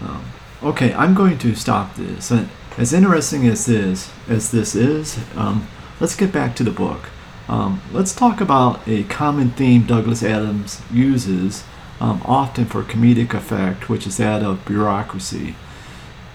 Um, 0.00 0.24
okay, 0.62 0.94
I'm 0.94 1.16
going 1.16 1.38
to 1.38 1.56
stop 1.56 1.96
this. 1.96 2.30
And 2.30 2.48
as 2.76 2.92
interesting 2.92 3.48
as 3.48 3.66
this 3.66 4.12
as 4.28 4.52
this 4.52 4.76
is, 4.76 5.18
um, 5.34 5.66
let's 5.98 6.14
get 6.14 6.30
back 6.30 6.54
to 6.54 6.62
the 6.62 6.70
book. 6.70 7.10
Um, 7.48 7.82
let's 7.90 8.14
talk 8.14 8.40
about 8.40 8.86
a 8.86 9.02
common 9.02 9.50
theme 9.50 9.84
Douglas 9.84 10.22
Adams 10.22 10.80
uses 10.92 11.64
um, 11.98 12.22
often 12.24 12.66
for 12.66 12.84
comedic 12.84 13.34
effect, 13.34 13.88
which 13.88 14.06
is 14.06 14.16
that 14.18 14.44
of 14.44 14.64
bureaucracy. 14.64 15.56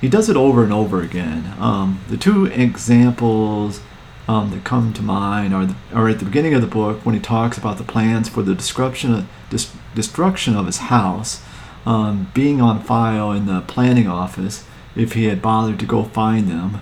He 0.02 0.10
does 0.10 0.28
it 0.28 0.36
over 0.36 0.66
and 0.66 0.74
over 0.74 1.02
again. 1.02 1.54
Um, 1.60 2.02
the 2.10 2.18
two 2.18 2.48
examples 2.48 3.80
um, 4.28 4.52
that 4.52 4.64
come 4.64 4.94
to 4.94 5.02
mind 5.02 5.54
are, 5.54 5.66
the, 5.66 5.76
are 5.94 6.08
at 6.10 6.20
the 6.20 6.26
beginning 6.26 6.54
of 6.54 6.62
the 6.62 6.68
book 6.68 7.06
when 7.06 7.16
he 7.16 7.22
talks 7.22 7.58
about 7.58 7.78
the 7.78 7.84
plans 7.84 8.30
for 8.30 8.42
the 8.42 8.56
destruction 8.56 9.14
of, 9.14 9.28
dis- 9.50 9.74
destruction 9.96 10.56
of 10.56 10.66
his 10.66 10.78
house 10.78 11.44
um, 11.86 12.32
being 12.34 12.62
on 12.62 12.82
file 12.82 13.32
in 13.32 13.46
the 13.46 13.62
planning 13.62 14.08
office 14.08 14.66
if 14.96 15.14
he 15.14 15.26
had 15.26 15.42
bothered 15.42 15.80
to 15.80 15.86
go 15.86 16.04
find 16.04 16.48
them, 16.48 16.80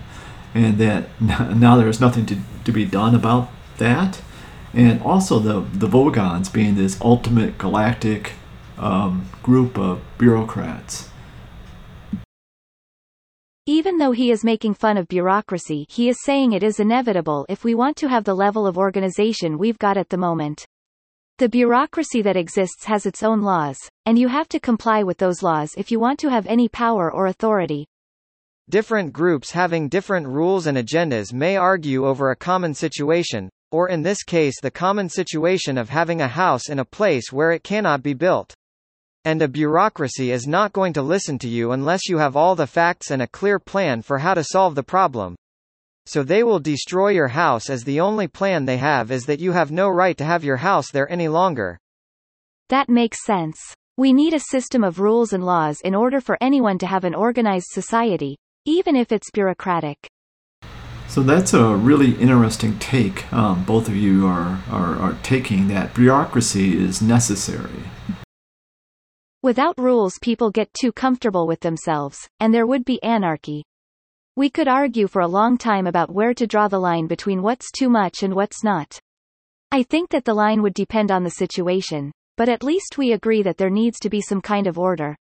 and 0.53 0.77
that 0.77 1.09
now 1.21 1.75
there 1.77 1.87
is 1.87 1.99
nothing 1.99 2.25
to, 2.25 2.37
to 2.65 2.71
be 2.71 2.85
done 2.85 3.15
about 3.15 3.49
that. 3.77 4.21
And 4.73 5.01
also 5.01 5.39
the, 5.39 5.61
the 5.77 5.87
Vogons 5.87 6.51
being 6.51 6.75
this 6.75 6.99
ultimate 7.01 7.57
galactic 7.57 8.33
um, 8.77 9.29
group 9.43 9.77
of 9.77 10.01
bureaucrats. 10.17 11.10
Even 13.67 13.99
though 13.99 14.11
he 14.11 14.31
is 14.31 14.43
making 14.43 14.73
fun 14.73 14.97
of 14.97 15.07
bureaucracy, 15.07 15.85
he 15.87 16.09
is 16.09 16.23
saying 16.23 16.53
it 16.53 16.63
is 16.63 16.79
inevitable 16.79 17.45
if 17.47 17.63
we 17.63 17.75
want 17.75 17.95
to 17.97 18.09
have 18.09 18.23
the 18.23 18.33
level 18.33 18.65
of 18.65 18.75
organization 18.75 19.59
we've 19.59 19.77
got 19.77 19.97
at 19.97 20.09
the 20.09 20.17
moment. 20.17 20.65
The 21.37 21.47
bureaucracy 21.47 22.23
that 22.23 22.35
exists 22.35 22.85
has 22.85 23.05
its 23.05 23.21
own 23.21 23.41
laws, 23.41 23.77
and 24.07 24.17
you 24.17 24.29
have 24.29 24.49
to 24.49 24.59
comply 24.59 25.03
with 25.03 25.19
those 25.19 25.43
laws 25.43 25.75
if 25.77 25.91
you 25.91 25.99
want 25.99 26.19
to 26.21 26.29
have 26.31 26.47
any 26.47 26.69
power 26.69 27.13
or 27.13 27.27
authority. 27.27 27.85
Different 28.67 29.13
groups 29.13 29.51
having 29.51 29.89
different 29.89 30.25
rules 30.25 30.65
and 30.65 30.75
agendas 30.75 31.31
may 31.31 31.55
argue 31.55 32.07
over 32.07 32.31
a 32.31 32.35
common 32.35 32.73
situation, 32.73 33.47
or 33.71 33.89
in 33.89 34.01
this 34.01 34.23
case 34.23 34.59
the 34.59 34.71
common 34.71 35.07
situation 35.07 35.77
of 35.77 35.89
having 35.89 36.21
a 36.21 36.27
house 36.27 36.67
in 36.67 36.79
a 36.79 36.85
place 36.85 37.31
where 37.31 37.51
it 37.51 37.63
cannot 37.63 38.01
be 38.01 38.15
built. 38.15 38.55
And 39.23 39.41
a 39.41 39.47
bureaucracy 39.47 40.31
is 40.31 40.47
not 40.47 40.73
going 40.73 40.93
to 40.93 41.03
listen 41.03 41.37
to 41.39 41.47
you 41.47 41.73
unless 41.73 42.09
you 42.09 42.17
have 42.17 42.35
all 42.35 42.55
the 42.55 42.65
facts 42.65 43.11
and 43.11 43.21
a 43.21 43.27
clear 43.27 43.59
plan 43.59 44.01
for 44.01 44.17
how 44.17 44.33
to 44.33 44.43
solve 44.43 44.73
the 44.73 44.83
problem. 44.83 45.35
So 46.07 46.23
they 46.23 46.41
will 46.41 46.59
destroy 46.59 47.09
your 47.09 47.27
house 47.27 47.69
as 47.69 47.83
the 47.83 47.99
only 47.99 48.27
plan 48.27 48.65
they 48.65 48.77
have 48.77 49.11
is 49.11 49.25
that 49.27 49.39
you 49.39 49.51
have 49.51 49.71
no 49.71 49.89
right 49.89 50.17
to 50.17 50.25
have 50.25 50.43
your 50.43 50.57
house 50.57 50.89
there 50.89 51.11
any 51.11 51.27
longer. 51.27 51.77
That 52.69 52.89
makes 52.89 53.23
sense. 53.23 53.59
We 53.95 54.11
need 54.11 54.33
a 54.33 54.39
system 54.39 54.83
of 54.83 54.99
rules 54.99 55.33
and 55.33 55.45
laws 55.45 55.77
in 55.83 55.93
order 55.93 56.19
for 56.19 56.37
anyone 56.41 56.79
to 56.79 56.87
have 56.87 57.03
an 57.03 57.13
organized 57.13 57.67
society, 57.69 58.37
even 58.65 58.95
if 58.95 59.11
it's 59.11 59.29
bureaucratic. 59.29 60.09
So 61.07 61.21
that's 61.21 61.53
a 61.53 61.75
really 61.75 62.13
interesting 62.15 62.79
take. 62.79 63.31
Um, 63.31 63.65
both 63.65 63.87
of 63.87 63.95
you 63.95 64.25
are, 64.25 64.63
are, 64.71 64.95
are 64.95 65.17
taking 65.21 65.67
that 65.67 65.93
bureaucracy 65.93 66.81
is 66.81 67.01
necessary. 67.01 67.90
Without 69.43 69.75
rules 69.79 70.19
people 70.21 70.51
get 70.51 70.71
too 70.79 70.91
comfortable 70.91 71.47
with 71.47 71.61
themselves, 71.61 72.29
and 72.39 72.53
there 72.53 72.67
would 72.67 72.85
be 72.85 73.01
anarchy. 73.01 73.63
We 74.35 74.51
could 74.51 74.67
argue 74.67 75.07
for 75.07 75.23
a 75.23 75.27
long 75.27 75.57
time 75.57 75.87
about 75.87 76.13
where 76.13 76.35
to 76.35 76.45
draw 76.45 76.67
the 76.67 76.77
line 76.77 77.07
between 77.07 77.41
what's 77.41 77.71
too 77.71 77.89
much 77.89 78.21
and 78.21 78.35
what's 78.35 78.63
not. 78.63 78.99
I 79.71 79.81
think 79.81 80.11
that 80.11 80.25
the 80.25 80.35
line 80.35 80.61
would 80.61 80.75
depend 80.75 81.09
on 81.09 81.23
the 81.23 81.31
situation, 81.31 82.11
but 82.37 82.49
at 82.49 82.61
least 82.61 82.99
we 82.99 83.13
agree 83.13 83.41
that 83.41 83.57
there 83.57 83.71
needs 83.71 83.99
to 84.01 84.11
be 84.11 84.21
some 84.21 84.41
kind 84.41 84.67
of 84.67 84.77
order. 84.77 85.15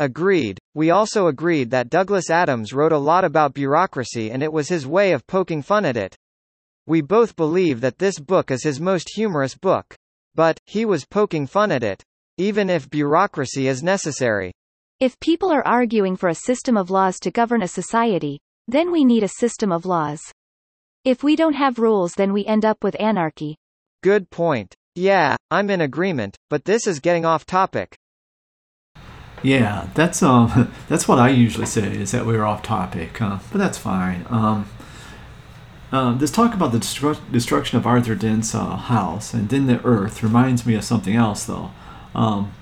Agreed. 0.00 0.58
We 0.74 0.90
also 0.90 1.28
agreed 1.28 1.70
that 1.70 1.88
Douglas 1.88 2.28
Adams 2.28 2.74
wrote 2.74 2.92
a 2.92 2.98
lot 2.98 3.24
about 3.24 3.54
bureaucracy 3.54 4.32
and 4.32 4.42
it 4.42 4.52
was 4.52 4.68
his 4.68 4.86
way 4.86 5.12
of 5.12 5.26
poking 5.26 5.62
fun 5.62 5.86
at 5.86 5.96
it. 5.96 6.14
We 6.86 7.00
both 7.00 7.36
believe 7.36 7.80
that 7.80 7.98
this 7.98 8.18
book 8.18 8.50
is 8.50 8.64
his 8.64 8.80
most 8.80 9.08
humorous 9.14 9.54
book. 9.54 9.94
But, 10.34 10.58
he 10.66 10.84
was 10.84 11.06
poking 11.06 11.46
fun 11.46 11.72
at 11.72 11.82
it. 11.82 12.04
Even 12.38 12.68
if 12.68 12.90
bureaucracy 12.90 13.68
is 13.68 13.84
necessary. 13.84 14.50
If 14.98 15.20
people 15.20 15.52
are 15.52 15.64
arguing 15.64 16.16
for 16.16 16.28
a 16.28 16.34
system 16.34 16.76
of 16.76 16.90
laws 16.90 17.20
to 17.20 17.30
govern 17.30 17.62
a 17.62 17.68
society, 17.68 18.40
then 18.66 18.90
we 18.90 19.04
need 19.04 19.22
a 19.22 19.28
system 19.28 19.70
of 19.70 19.86
laws. 19.86 20.20
If 21.04 21.22
we 21.22 21.36
don't 21.36 21.54
have 21.54 21.78
rules 21.78 22.14
then 22.14 22.32
we 22.32 22.44
end 22.44 22.64
up 22.64 22.82
with 22.82 23.00
anarchy. 23.00 23.56
Good 24.02 24.30
point. 24.30 24.74
Yeah, 24.96 25.36
I'm 25.52 25.70
in 25.70 25.80
agreement, 25.80 26.36
but 26.50 26.64
this 26.64 26.88
is 26.88 26.98
getting 26.98 27.24
off 27.24 27.46
topic. 27.46 27.94
Yeah, 29.44 29.88
that's 29.94 30.20
um, 30.20 30.72
that's 30.88 31.06
what 31.06 31.20
I 31.20 31.28
usually 31.28 31.66
say 31.66 31.96
is 31.96 32.10
that 32.10 32.26
we're 32.26 32.44
off 32.44 32.62
topic, 32.62 33.22
uh, 33.22 33.38
but 33.52 33.58
that's 33.58 33.78
fine. 33.78 34.26
Um, 34.28 34.68
uh, 35.92 36.14
this 36.14 36.32
talk 36.32 36.52
about 36.52 36.72
the 36.72 36.78
destru- 36.78 37.30
destruction 37.30 37.78
of 37.78 37.86
Arthur 37.86 38.16
Dent's 38.16 38.56
uh, 38.56 38.74
house 38.74 39.32
and 39.32 39.48
then 39.50 39.66
the 39.68 39.84
Earth 39.84 40.24
reminds 40.24 40.66
me 40.66 40.74
of 40.74 40.82
something 40.82 41.14
else, 41.14 41.44
though. 41.44 41.70
Um, 42.14 42.54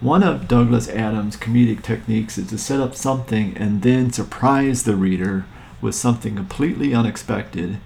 one 0.00 0.22
of 0.22 0.46
Douglas 0.46 0.88
Adams' 0.88 1.36
comedic 1.36 1.82
techniques 1.82 2.38
is 2.38 2.48
to 2.48 2.58
set 2.58 2.80
up 2.80 2.94
something 2.94 3.56
and 3.56 3.82
then 3.82 4.12
surprise 4.12 4.84
the 4.84 4.94
reader 4.94 5.44
with 5.80 5.94
something 5.94 6.36
completely 6.36 6.94
unexpected, 6.94 7.78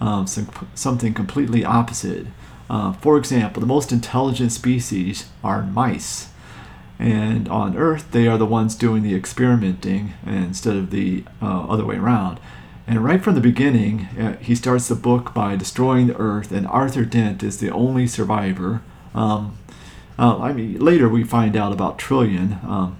um, 0.00 0.26
some, 0.26 0.48
something 0.74 1.14
completely 1.14 1.64
opposite. 1.64 2.26
Uh, 2.68 2.92
for 2.94 3.16
example, 3.16 3.60
the 3.60 3.66
most 3.66 3.92
intelligent 3.92 4.50
species 4.50 5.28
are 5.44 5.62
mice. 5.62 6.30
And 6.98 7.48
on 7.48 7.76
Earth, 7.76 8.10
they 8.12 8.26
are 8.26 8.38
the 8.38 8.46
ones 8.46 8.74
doing 8.74 9.02
the 9.02 9.14
experimenting 9.14 10.14
instead 10.26 10.76
of 10.76 10.90
the 10.90 11.24
uh, 11.40 11.66
other 11.68 11.84
way 11.84 11.96
around. 11.96 12.40
And 12.86 13.04
right 13.04 13.22
from 13.22 13.34
the 13.34 13.40
beginning, 13.40 14.02
uh, 14.18 14.36
he 14.38 14.54
starts 14.54 14.88
the 14.88 14.94
book 14.94 15.32
by 15.32 15.56
destroying 15.56 16.08
the 16.08 16.16
Earth, 16.16 16.50
and 16.50 16.66
Arthur 16.66 17.04
Dent 17.04 17.42
is 17.42 17.58
the 17.58 17.70
only 17.70 18.06
survivor. 18.06 18.82
Um, 19.14 19.58
uh, 20.18 20.38
I 20.38 20.52
mean, 20.52 20.78
later 20.78 21.08
we 21.08 21.24
find 21.24 21.56
out 21.56 21.72
about 21.72 21.98
Trillian, 21.98 22.62
um, 22.64 22.98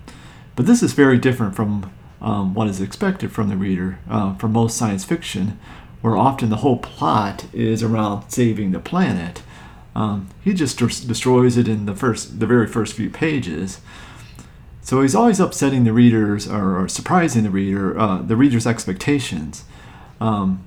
but 0.56 0.66
this 0.66 0.82
is 0.82 0.92
very 0.92 1.18
different 1.18 1.54
from 1.54 1.92
um, 2.20 2.54
what 2.54 2.68
is 2.68 2.80
expected 2.80 3.32
from 3.32 3.48
the 3.48 3.56
reader 3.56 3.98
uh, 4.08 4.34
from 4.36 4.52
most 4.52 4.76
science 4.76 5.04
fiction, 5.04 5.58
where 6.00 6.16
often 6.16 6.50
the 6.50 6.58
whole 6.58 6.78
plot 6.78 7.46
is 7.52 7.82
around 7.82 8.30
saving 8.30 8.72
the 8.72 8.80
planet. 8.80 9.42
Um, 9.94 10.28
he 10.42 10.54
just 10.54 10.78
des- 10.78 11.06
destroys 11.06 11.56
it 11.56 11.68
in 11.68 11.86
the 11.86 11.94
first, 11.94 12.40
the 12.40 12.46
very 12.46 12.66
first 12.66 12.94
few 12.94 13.10
pages. 13.10 13.80
So 14.80 15.02
he's 15.02 15.14
always 15.14 15.38
upsetting 15.38 15.84
the 15.84 15.92
readers 15.92 16.48
or, 16.48 16.80
or 16.80 16.88
surprising 16.88 17.44
the 17.44 17.50
reader, 17.50 17.98
uh, 17.98 18.22
the 18.22 18.36
reader's 18.36 18.66
expectations. 18.66 19.64
Um, 20.20 20.64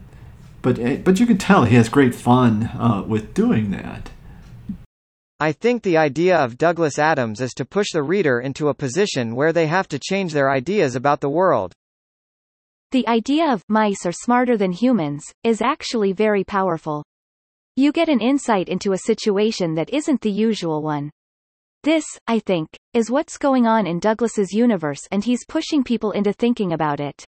but 0.62 0.80
eh, 0.80 0.98
but 0.98 1.20
you 1.20 1.26
can 1.26 1.38
tell 1.38 1.64
he 1.64 1.76
has 1.76 1.90
great 1.90 2.16
fun 2.16 2.72
uh, 2.74 3.04
with 3.06 3.34
doing 3.34 3.72
that. 3.72 4.10
I 5.40 5.52
think 5.52 5.84
the 5.84 5.98
idea 5.98 6.38
of 6.38 6.58
Douglas 6.58 6.98
Adams 6.98 7.42
is 7.42 7.54
to 7.56 7.66
push 7.66 7.88
the 7.92 8.04
reader 8.04 8.40
into 8.40 8.70
a 8.70 8.74
position 8.74 9.36
where 9.36 9.52
they 9.52 9.68
have 9.68 9.90
to 9.90 10.00
change 10.00 10.32
their 10.32 10.50
ideas 10.50 10.96
about 10.96 11.20
the 11.20 11.30
world. 11.30 11.74
The 12.92 13.06
idea 13.10 13.52
of 13.52 13.62
mice 13.68 14.06
are 14.06 14.14
smarter 14.14 14.56
than 14.56 14.72
humans 14.72 15.26
is 15.44 15.62
actually 15.62 16.14
very 16.14 16.46
powerful. 16.46 17.04
You 17.76 17.92
get 17.92 18.08
an 18.08 18.22
insight 18.22 18.70
into 18.70 18.94
a 18.94 19.00
situation 19.00 19.76
that 19.76 19.90
isn't 19.90 20.22
the 20.22 20.32
usual 20.32 20.82
one. 20.82 21.12
This, 21.84 22.06
I 22.28 22.40
think, 22.40 22.70
is 22.94 23.12
what's 23.12 23.38
going 23.38 23.68
on 23.68 23.86
in 23.86 24.00
Douglas's 24.00 24.54
universe 24.54 25.02
and 25.12 25.22
he's 25.22 25.46
pushing 25.46 25.84
people 25.84 26.12
into 26.12 26.32
thinking 26.32 26.72
about 26.72 27.02
it. 27.02 27.26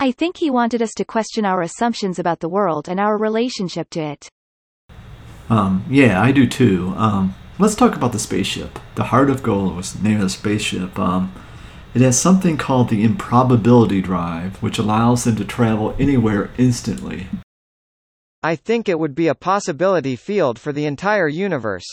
I 0.00 0.10
think 0.10 0.36
he 0.36 0.50
wanted 0.50 0.82
us 0.82 0.90
to 0.96 1.04
question 1.04 1.44
our 1.44 1.62
assumptions 1.62 2.18
about 2.18 2.40
the 2.40 2.48
world 2.48 2.88
and 2.88 2.98
our 2.98 3.16
relationship 3.16 3.90
to 3.90 4.00
it. 4.00 4.28
Um, 5.50 5.84
yeah, 5.88 6.20
I 6.20 6.32
do 6.32 6.46
too. 6.46 6.92
Um, 6.96 7.34
let's 7.58 7.74
talk 7.74 7.96
about 7.96 8.12
the 8.12 8.18
spaceship. 8.18 8.78
The 8.94 9.04
Heart 9.04 9.30
of 9.30 9.42
Gold 9.42 9.76
was 9.76 9.94
the 9.94 10.06
name 10.06 10.16
of 10.16 10.22
the 10.22 10.28
spaceship. 10.30 10.98
Um, 10.98 11.32
it 11.94 12.02
has 12.02 12.20
something 12.20 12.56
called 12.56 12.90
the 12.90 13.02
improbability 13.02 14.02
drive, 14.02 14.62
which 14.62 14.78
allows 14.78 15.24
them 15.24 15.36
to 15.36 15.44
travel 15.44 15.96
anywhere 15.98 16.50
instantly. 16.58 17.26
I 18.42 18.56
think 18.56 18.88
it 18.88 18.98
would 18.98 19.14
be 19.14 19.28
a 19.28 19.34
possibility 19.34 20.14
field 20.14 20.58
for 20.58 20.72
the 20.72 20.86
entire 20.86 21.28
universe. 21.28 21.86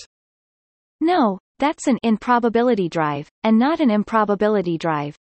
No, 1.01 1.39
that's 1.59 1.87
an 1.87 1.97
improbability 2.03 2.89
drive, 2.89 3.29
and 3.43 3.57
not 3.57 3.79
an 3.79 3.89
improbability 3.89 4.77
drive. 4.77 5.17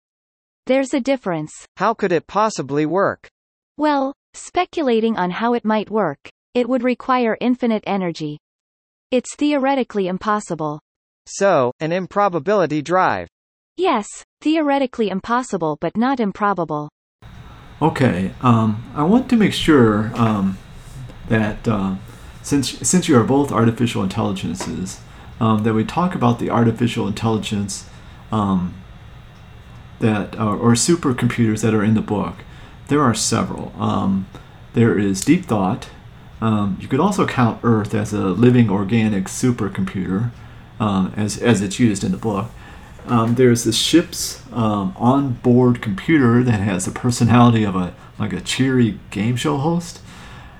There's 0.65 0.93
a 0.93 1.01
difference. 1.01 1.51
How 1.77 1.93
could 1.93 2.11
it 2.11 2.27
possibly 2.27 2.85
work? 2.85 3.29
Well, 3.77 4.13
speculating 4.33 5.17
on 5.17 5.31
how 5.31 5.53
it 5.53 5.65
might 5.65 5.89
work, 5.89 6.29
it 6.53 6.67
would 6.67 6.83
require 6.83 7.37
infinite 7.39 7.83
energy. 7.87 8.37
It's 9.09 9.35
theoretically 9.35 10.07
impossible. 10.07 10.79
So, 11.25 11.71
an 11.79 11.91
improbability 11.91 12.81
drive. 12.81 13.27
Yes, 13.77 14.07
theoretically 14.41 15.09
impossible 15.09 15.77
but 15.79 15.95
not 15.95 16.19
improbable. 16.19 16.89
Okay, 17.81 18.31
um, 18.41 18.83
I 18.95 19.03
want 19.03 19.29
to 19.29 19.35
make 19.35 19.53
sure 19.53 20.11
um, 20.15 20.57
that 21.29 21.67
uh, 21.67 21.95
since 22.43 22.77
since 22.87 23.07
you 23.07 23.17
are 23.17 23.23
both 23.23 23.51
artificial 23.51 24.03
intelligences, 24.03 24.99
um, 25.39 25.63
that 25.63 25.73
we 25.73 25.83
talk 25.83 26.13
about 26.13 26.37
the 26.37 26.49
artificial 26.49 27.07
intelligence 27.07 27.89
um, 28.31 28.75
that 29.99 30.37
uh, 30.39 30.55
or 30.55 30.73
supercomputers 30.73 31.61
that 31.61 31.73
are 31.73 31.83
in 31.83 31.95
the 31.95 32.01
book. 32.01 32.35
There 32.87 33.01
are 33.01 33.15
several. 33.15 33.73
Um, 33.79 34.27
there 34.73 34.97
is 34.97 35.21
Deep 35.21 35.45
Thought. 35.45 35.89
Um, 36.41 36.77
you 36.81 36.87
could 36.87 36.99
also 36.99 37.27
count 37.27 37.59
Earth 37.63 37.93
as 37.93 38.13
a 38.13 38.27
living 38.27 38.69
organic 38.69 39.25
supercomputer, 39.25 40.31
um, 40.79 41.13
as 41.15 41.37
as 41.37 41.61
it's 41.61 41.79
used 41.79 42.03
in 42.03 42.11
the 42.11 42.17
book. 42.17 42.49
Um, 43.07 43.35
there's 43.35 43.63
the 43.63 43.73
ship's 43.73 44.41
um, 44.51 44.93
onboard 44.95 45.81
computer 45.81 46.43
that 46.43 46.59
has 46.59 46.85
the 46.85 46.91
personality 46.91 47.63
of 47.63 47.75
a 47.75 47.93
like 48.17 48.33
a 48.33 48.41
cheery 48.41 48.99
game 49.11 49.35
show 49.35 49.57
host, 49.57 50.01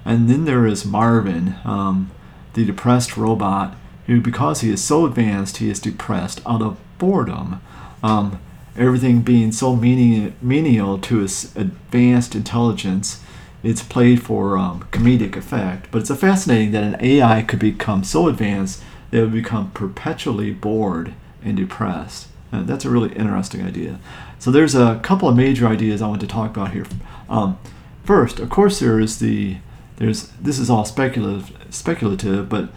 and 0.05 0.29
then 0.29 0.45
there 0.45 0.65
is 0.65 0.85
Marvin, 0.85 1.55
um, 1.63 2.11
the 2.53 2.65
depressed 2.65 3.17
robot 3.17 3.75
who, 4.07 4.19
because 4.19 4.61
he 4.61 4.69
is 4.69 4.83
so 4.83 5.05
advanced, 5.05 5.57
he 5.57 5.69
is 5.69 5.79
depressed 5.79 6.41
out 6.45 6.61
of 6.61 6.77
boredom. 6.97 7.61
Um, 8.03 8.39
everything 8.77 9.21
being 9.21 9.51
so 9.51 9.75
menial 9.75 10.97
to 10.99 11.17
his 11.19 11.55
advanced 11.55 12.35
intelligence, 12.35 13.21
it's 13.63 13.83
played 13.83 14.23
for 14.23 14.57
um, 14.57 14.83
comedic 14.91 15.35
effect. 15.35 15.89
But 15.91 16.01
it's 16.01 16.19
fascinating 16.19 16.71
that 16.71 16.83
an 16.83 16.97
AI 16.99 17.43
could 17.43 17.59
become 17.59 18.03
so 18.03 18.27
advanced 18.27 18.83
that 19.11 19.19
it 19.19 19.21
would 19.21 19.33
become 19.33 19.71
perpetually 19.71 20.51
bored 20.51 21.13
and 21.43 21.57
depressed. 21.57 22.27
And 22.51 22.67
that's 22.67 22.85
a 22.85 22.89
really 22.89 23.13
interesting 23.13 23.63
idea. 23.65 23.99
So 24.39 24.51
there's 24.51 24.75
a 24.75 24.99
couple 25.03 25.29
of 25.29 25.35
major 25.35 25.67
ideas 25.67 26.01
I 26.01 26.07
want 26.07 26.21
to 26.21 26.27
talk 26.27 26.49
about 26.49 26.71
here. 26.71 26.85
Um, 27.29 27.59
first, 28.03 28.39
of 28.39 28.49
course, 28.49 28.79
there 28.79 28.99
is 28.99 29.19
the 29.19 29.57
there's 29.97 30.29
this 30.41 30.57
is 30.57 30.69
all 30.69 30.83
speculative 30.83 31.55
speculative, 31.69 32.49
but 32.49 32.69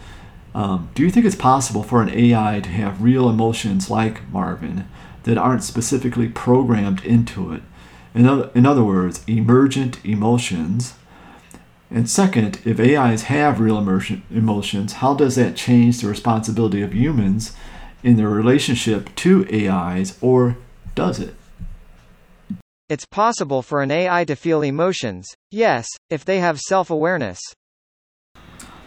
um, 0.55 0.91
do 0.95 1.03
you 1.03 1.11
think 1.11 1.27
it's 1.27 1.35
possible 1.35 1.83
for 1.83 2.03
an 2.03 2.11
AI 2.11 2.61
to 2.61 2.69
have 2.69 3.03
real 3.03 3.29
emotions 3.29 3.91
like 3.91 4.29
Marvin 4.31 4.87
that 5.25 5.39
aren't 5.39 5.65
specifically 5.65 6.29
programmed 6.29 7.05
into 7.05 7.53
it? 7.53 7.63
In 8.15 8.27
other, 8.27 8.51
in 8.55 8.65
other 8.65 8.85
words, 8.85 9.25
emergent 9.27 10.05
emotions. 10.05 10.95
And 11.91 12.09
second, 12.09 12.61
if 12.65 12.79
AIs 12.79 13.25
have 13.25 13.61
real 13.61 13.79
emotion, 13.79 14.23
emotions, 14.31 14.95
how 14.95 15.15
does 15.15 15.35
that 15.35 15.57
change 15.57 16.01
the 16.01 16.09
responsibility 16.09 16.81
of 16.83 16.95
humans 16.95 17.57
in 18.03 18.17
their 18.17 18.29
relationship 18.29 19.15
to 19.17 19.47
AIs, 19.53 20.17
or 20.21 20.57
does 20.95 21.19
it? 21.19 21.35
It's 22.89 23.07
possible 23.07 23.63
for 23.63 23.83
an 23.83 23.91
AI 23.91 24.25
to 24.25 24.37
feel 24.37 24.63
emotions, 24.63 25.35
yes, 25.51 25.87
if 26.11 26.25
they 26.25 26.39
have 26.39 26.61
self 26.61 26.91
awareness. 26.91 27.41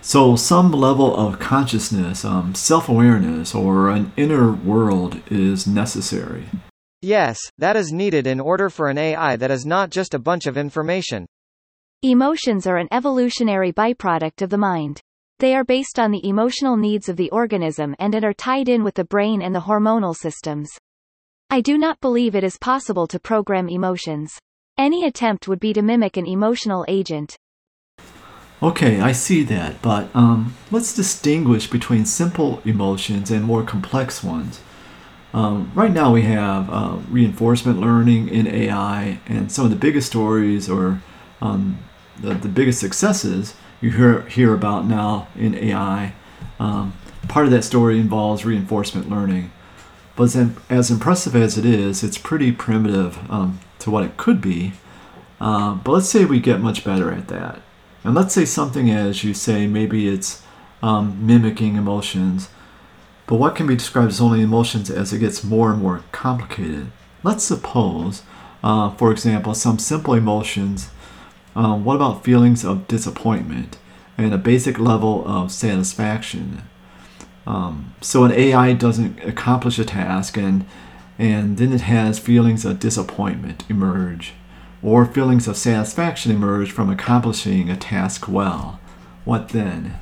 So, 0.01 0.35
some 0.35 0.71
level 0.71 1.15
of 1.17 1.39
consciousness, 1.39 2.23
um, 2.23 2.55
self 2.55 2.87
awareness, 2.87 3.53
or 3.53 3.89
an 3.89 4.13
inner 4.15 4.51
world 4.51 5.19
is 5.29 5.67
necessary. 5.67 6.45
Yes, 7.01 7.39
that 7.59 7.75
is 7.75 7.91
needed 7.91 8.25
in 8.25 8.39
order 8.39 8.69
for 8.69 8.89
an 8.89 8.97
AI 8.97 9.35
that 9.35 9.51
is 9.51 9.67
not 9.67 9.91
just 9.91 10.15
a 10.15 10.19
bunch 10.19 10.47
of 10.47 10.57
information. 10.57 11.27
Emotions 12.01 12.65
are 12.65 12.77
an 12.77 12.87
evolutionary 12.91 13.71
byproduct 13.71 14.41
of 14.41 14.49
the 14.49 14.57
mind. 14.57 14.99
They 15.37 15.55
are 15.55 15.63
based 15.63 15.99
on 15.99 16.09
the 16.11 16.27
emotional 16.27 16.75
needs 16.75 17.07
of 17.07 17.15
the 17.15 17.29
organism 17.29 17.95
and 17.99 18.15
are 18.15 18.33
tied 18.33 18.67
in 18.67 18.83
with 18.83 18.95
the 18.95 19.03
brain 19.03 19.43
and 19.43 19.53
the 19.53 19.61
hormonal 19.61 20.15
systems. 20.15 20.71
I 21.51 21.61
do 21.61 21.77
not 21.77 22.01
believe 22.01 22.33
it 22.33 22.43
is 22.43 22.57
possible 22.57 23.05
to 23.07 23.19
program 23.19 23.69
emotions. 23.69 24.33
Any 24.79 25.05
attempt 25.05 25.47
would 25.47 25.59
be 25.59 25.73
to 25.73 25.83
mimic 25.83 26.17
an 26.17 26.25
emotional 26.25 26.83
agent. 26.87 27.37
Okay, 28.63 28.99
I 28.99 29.11
see 29.11 29.43
that, 29.43 29.79
but 29.83 30.09
um, 30.15 30.55
let's 30.71 30.95
distinguish 30.95 31.69
between 31.69 32.05
simple 32.05 32.59
emotions 32.65 33.29
and 33.29 33.45
more 33.45 33.61
complex 33.61 34.23
ones. 34.23 34.61
Um, 35.33 35.71
right 35.75 35.91
now, 35.91 36.13
we 36.13 36.23
have 36.23 36.69
uh, 36.69 36.97
reinforcement 37.09 37.79
learning 37.79 38.29
in 38.29 38.47
AI, 38.47 39.19
and 39.27 39.51
some 39.51 39.65
of 39.65 39.71
the 39.71 39.77
biggest 39.77 40.07
stories 40.07 40.69
or 40.69 41.01
um, 41.41 41.79
the, 42.19 42.33
the 42.33 42.47
biggest 42.47 42.79
successes 42.79 43.53
you 43.81 43.91
hear, 43.91 44.21
hear 44.21 44.53
about 44.53 44.85
now 44.85 45.27
in 45.35 45.55
AI. 45.55 46.13
Um, 46.59 46.93
part 47.27 47.45
of 47.45 47.51
that 47.51 47.63
story 47.63 47.99
involves 47.99 48.45
reinforcement 48.45 49.09
learning. 49.09 49.51
But 50.15 50.35
as, 50.35 50.49
as 50.69 50.89
impressive 50.89 51.35
as 51.35 51.57
it 51.57 51.65
is, 51.65 52.03
it's 52.03 52.17
pretty 52.17 52.51
primitive 52.51 53.19
um, 53.29 53.59
to 53.79 53.91
what 53.91 54.03
it 54.03 54.17
could 54.17 54.41
be. 54.41 54.73
Uh, 55.39 55.75
but 55.75 55.91
let's 55.91 56.09
say 56.09 56.25
we 56.25 56.39
get 56.39 56.59
much 56.59 56.83
better 56.83 57.11
at 57.11 57.27
that. 57.27 57.61
And 58.03 58.15
let's 58.15 58.33
say 58.33 58.45
something 58.45 58.89
as 58.89 59.23
you 59.23 59.33
say, 59.33 59.67
maybe 59.67 60.07
it's 60.07 60.41
um, 60.81 61.25
mimicking 61.25 61.75
emotions. 61.75 62.49
But 63.27 63.35
what 63.35 63.55
can 63.55 63.67
be 63.67 63.75
described 63.75 64.09
as 64.09 64.21
only 64.21 64.41
emotions 64.41 64.89
as 64.89 65.11
it 65.11 65.19
gets 65.19 65.43
more 65.43 65.71
and 65.71 65.81
more 65.81 66.03
complicated? 66.13 66.87
Let's 67.23 67.43
suppose, 67.43 68.23
uh, 68.63 68.91
for 68.91 69.11
example, 69.11 69.53
some 69.53 69.79
simple 69.79 70.13
emotions. 70.13 70.89
Um, 71.55 71.83
what 71.83 71.95
about 71.95 72.23
feelings 72.23 72.63
of 72.63 72.87
disappointment 72.87 73.77
and 74.17 74.33
a 74.33 74.37
basic 74.37 74.79
level 74.79 75.27
of 75.27 75.51
satisfaction? 75.51 76.63
Um, 77.45 77.93
so 77.99 78.23
an 78.23 78.31
AI 78.31 78.73
doesn't 78.73 79.19
accomplish 79.23 79.77
a 79.77 79.85
task 79.85 80.37
and 80.37 80.65
and 81.19 81.57
then 81.57 81.73
it 81.73 81.81
has 81.81 82.19
feelings 82.19 82.63
of 82.63 82.79
disappointment 82.79 83.63
emerge 83.69 84.33
or 84.83 85.03
feelings 85.03 85.47
of 85.47 85.57
satisfaction 85.57 86.31
emerge 86.31 86.71
from 86.71 86.91
accomplishing 86.91 87.69
a 87.69 87.75
task 87.75 88.27
well. 88.27 88.79
What 89.25 89.49
then? 89.49 89.97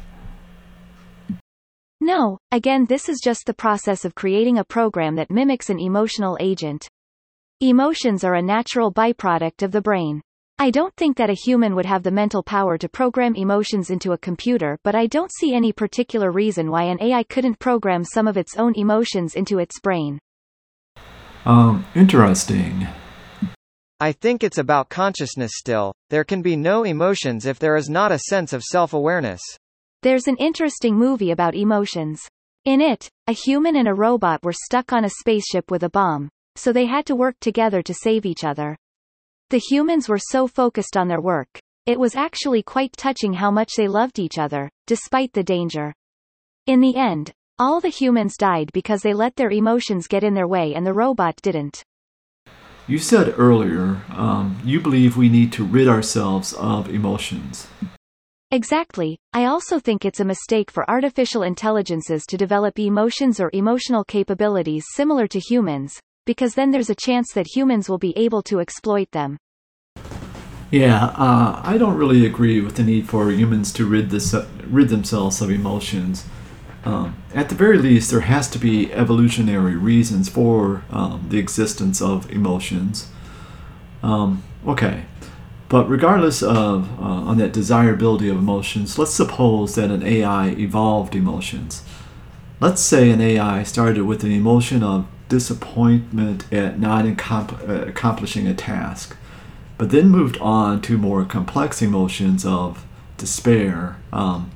No, 2.05 2.37
again 2.51 2.85
this 2.85 3.09
is 3.09 3.19
just 3.19 3.47
the 3.47 3.53
process 3.55 4.05
of 4.05 4.13
creating 4.13 4.59
a 4.59 4.63
program 4.63 5.15
that 5.15 5.31
mimics 5.31 5.71
an 5.71 5.79
emotional 5.79 6.37
agent. 6.39 6.87
Emotions 7.61 8.23
are 8.23 8.35
a 8.35 8.43
natural 8.43 8.93
byproduct 8.93 9.63
of 9.63 9.71
the 9.71 9.81
brain. 9.81 10.21
I 10.59 10.69
don't 10.69 10.95
think 10.97 11.17
that 11.17 11.31
a 11.31 11.41
human 11.45 11.73
would 11.73 11.87
have 11.87 12.03
the 12.03 12.11
mental 12.11 12.43
power 12.43 12.77
to 12.77 12.87
program 12.87 13.33
emotions 13.33 13.89
into 13.89 14.11
a 14.11 14.19
computer 14.19 14.77
but 14.83 14.93
I 14.93 15.07
don't 15.07 15.33
see 15.33 15.55
any 15.55 15.73
particular 15.73 16.31
reason 16.31 16.69
why 16.69 16.83
an 16.83 17.01
AI 17.01 17.23
couldn't 17.23 17.57
program 17.57 18.03
some 18.03 18.27
of 18.27 18.37
its 18.37 18.55
own 18.55 18.75
emotions 18.75 19.33
into 19.33 19.57
its 19.57 19.79
brain. 19.79 20.19
Um, 21.43 21.87
interesting. 21.95 22.87
I 23.99 24.11
think 24.11 24.43
it's 24.43 24.59
about 24.59 24.89
consciousness 24.89 25.53
still. 25.55 25.91
There 26.11 26.23
can 26.23 26.43
be 26.43 26.55
no 26.55 26.83
emotions 26.83 27.47
if 27.47 27.57
there 27.57 27.75
is 27.75 27.89
not 27.89 28.11
a 28.11 28.19
sense 28.29 28.53
of 28.53 28.61
self-awareness. 28.61 29.41
There's 30.05 30.27
an 30.27 30.37
interesting 30.37 30.95
movie 30.95 31.31
about 31.31 31.55
emotions. 31.55 32.29
In 32.63 32.79
it, 32.79 33.09
a 33.25 33.31
human 33.31 33.75
and 33.75 33.87
a 33.87 33.93
robot 33.95 34.43
were 34.43 34.53
stuck 34.53 34.93
on 34.93 35.03
a 35.03 35.09
spaceship 35.09 35.71
with 35.71 35.81
a 35.81 35.89
bomb, 35.89 36.29
so 36.55 36.71
they 36.71 36.85
had 36.85 37.07
to 37.07 37.15
work 37.15 37.33
together 37.41 37.81
to 37.81 37.91
save 37.91 38.23
each 38.23 38.43
other. 38.43 38.77
The 39.49 39.57
humans 39.57 40.07
were 40.07 40.19
so 40.19 40.47
focused 40.47 40.95
on 40.95 41.07
their 41.07 41.21
work. 41.21 41.57
It 41.87 41.99
was 41.99 42.15
actually 42.15 42.61
quite 42.61 42.95
touching 42.95 43.33
how 43.33 43.49
much 43.49 43.73
they 43.75 43.87
loved 43.87 44.19
each 44.19 44.37
other, 44.37 44.69
despite 44.85 45.33
the 45.33 45.43
danger. 45.43 45.91
In 46.67 46.81
the 46.81 46.95
end, 46.95 47.33
all 47.57 47.81
the 47.81 47.89
humans 47.89 48.37
died 48.37 48.69
because 48.73 49.01
they 49.01 49.15
let 49.15 49.35
their 49.35 49.49
emotions 49.49 50.05
get 50.05 50.23
in 50.23 50.35
their 50.35 50.47
way 50.47 50.75
and 50.75 50.85
the 50.85 50.93
robot 50.93 51.37
didn't. 51.41 51.83
You 52.85 52.99
said 52.99 53.33
earlier 53.39 54.03
um, 54.11 54.61
you 54.63 54.79
believe 54.81 55.17
we 55.17 55.29
need 55.29 55.51
to 55.53 55.65
rid 55.65 55.87
ourselves 55.87 56.53
of 56.53 56.89
emotions. 56.89 57.65
Exactly. 58.55 59.17
I 59.33 59.47
also 59.47 59.79
think 59.79 60.05
it's 60.05 60.21
a 60.21 60.23
mistake 60.23 60.71
for 60.71 60.89
artificial 60.89 61.43
intelligences 61.43 62.25
to 62.27 62.37
develop 62.37 62.79
emotions 62.79 63.41
or 63.41 63.49
emotional 63.51 64.05
capabilities 64.05 64.85
similar 64.93 65.27
to 65.27 65.39
humans, 65.41 65.99
because 66.25 66.53
then 66.53 66.71
there's 66.71 66.89
a 66.89 66.95
chance 66.95 67.33
that 67.33 67.53
humans 67.53 67.89
will 67.89 67.97
be 67.97 68.17
able 68.17 68.41
to 68.43 68.61
exploit 68.61 69.11
them. 69.11 69.35
Yeah, 70.71 71.03
uh, 71.17 71.61
I 71.65 71.77
don't 71.77 71.97
really 71.97 72.25
agree 72.25 72.61
with 72.61 72.77
the 72.77 72.83
need 72.83 73.09
for 73.09 73.29
humans 73.29 73.73
to 73.73 73.85
rid 73.85 74.09
this 74.09 74.33
rid 74.63 74.87
themselves 74.87 75.41
of 75.41 75.51
emotions. 75.51 76.25
Um, 76.85 77.21
at 77.33 77.49
the 77.49 77.55
very 77.55 77.77
least, 77.77 78.09
there 78.09 78.21
has 78.21 78.49
to 78.51 78.57
be 78.57 78.89
evolutionary 78.93 79.75
reasons 79.75 80.29
for 80.29 80.85
um, 80.91 81.25
the 81.27 81.39
existence 81.39 82.01
of 82.01 82.31
emotions. 82.31 83.11
Um, 84.01 84.43
okay, 84.65 85.03
but 85.67 85.89
regardless 85.89 86.43
of 86.43 86.89
uh, 86.99 87.04
on 87.04 87.38
that 87.39 87.54
desirability 87.54 88.30
of 88.30 88.38
emotions, 88.38 88.99
let's 88.99 89.13
suppose 89.13 89.75
that 89.75 89.89
an 89.91 90.04
AI 90.04 90.49
evolved 90.49 91.15
emotions. 91.15 91.84
Let's 92.60 92.82
say 92.82 93.10
an 93.10 93.19
AI 93.19 93.63
started 93.63 94.04
with 94.06 94.23
an 94.23 94.32
emotion 94.32 94.84
of 94.84 95.08
disappointment 95.28 96.51
at 96.54 96.80
not 96.80 97.06
incom- 97.06 97.88
accomplishing 97.88 98.47
a 98.47 98.54
task, 98.54 99.17
but 99.78 99.89
then 99.89 100.10
moved 100.10 100.38
on 100.38 100.82
to 100.84 100.97
more 100.97 101.25
complex 101.25 101.82
emotions 101.82 102.45
of 102.45 102.86
despair, 103.17 103.97
um, 104.13 104.51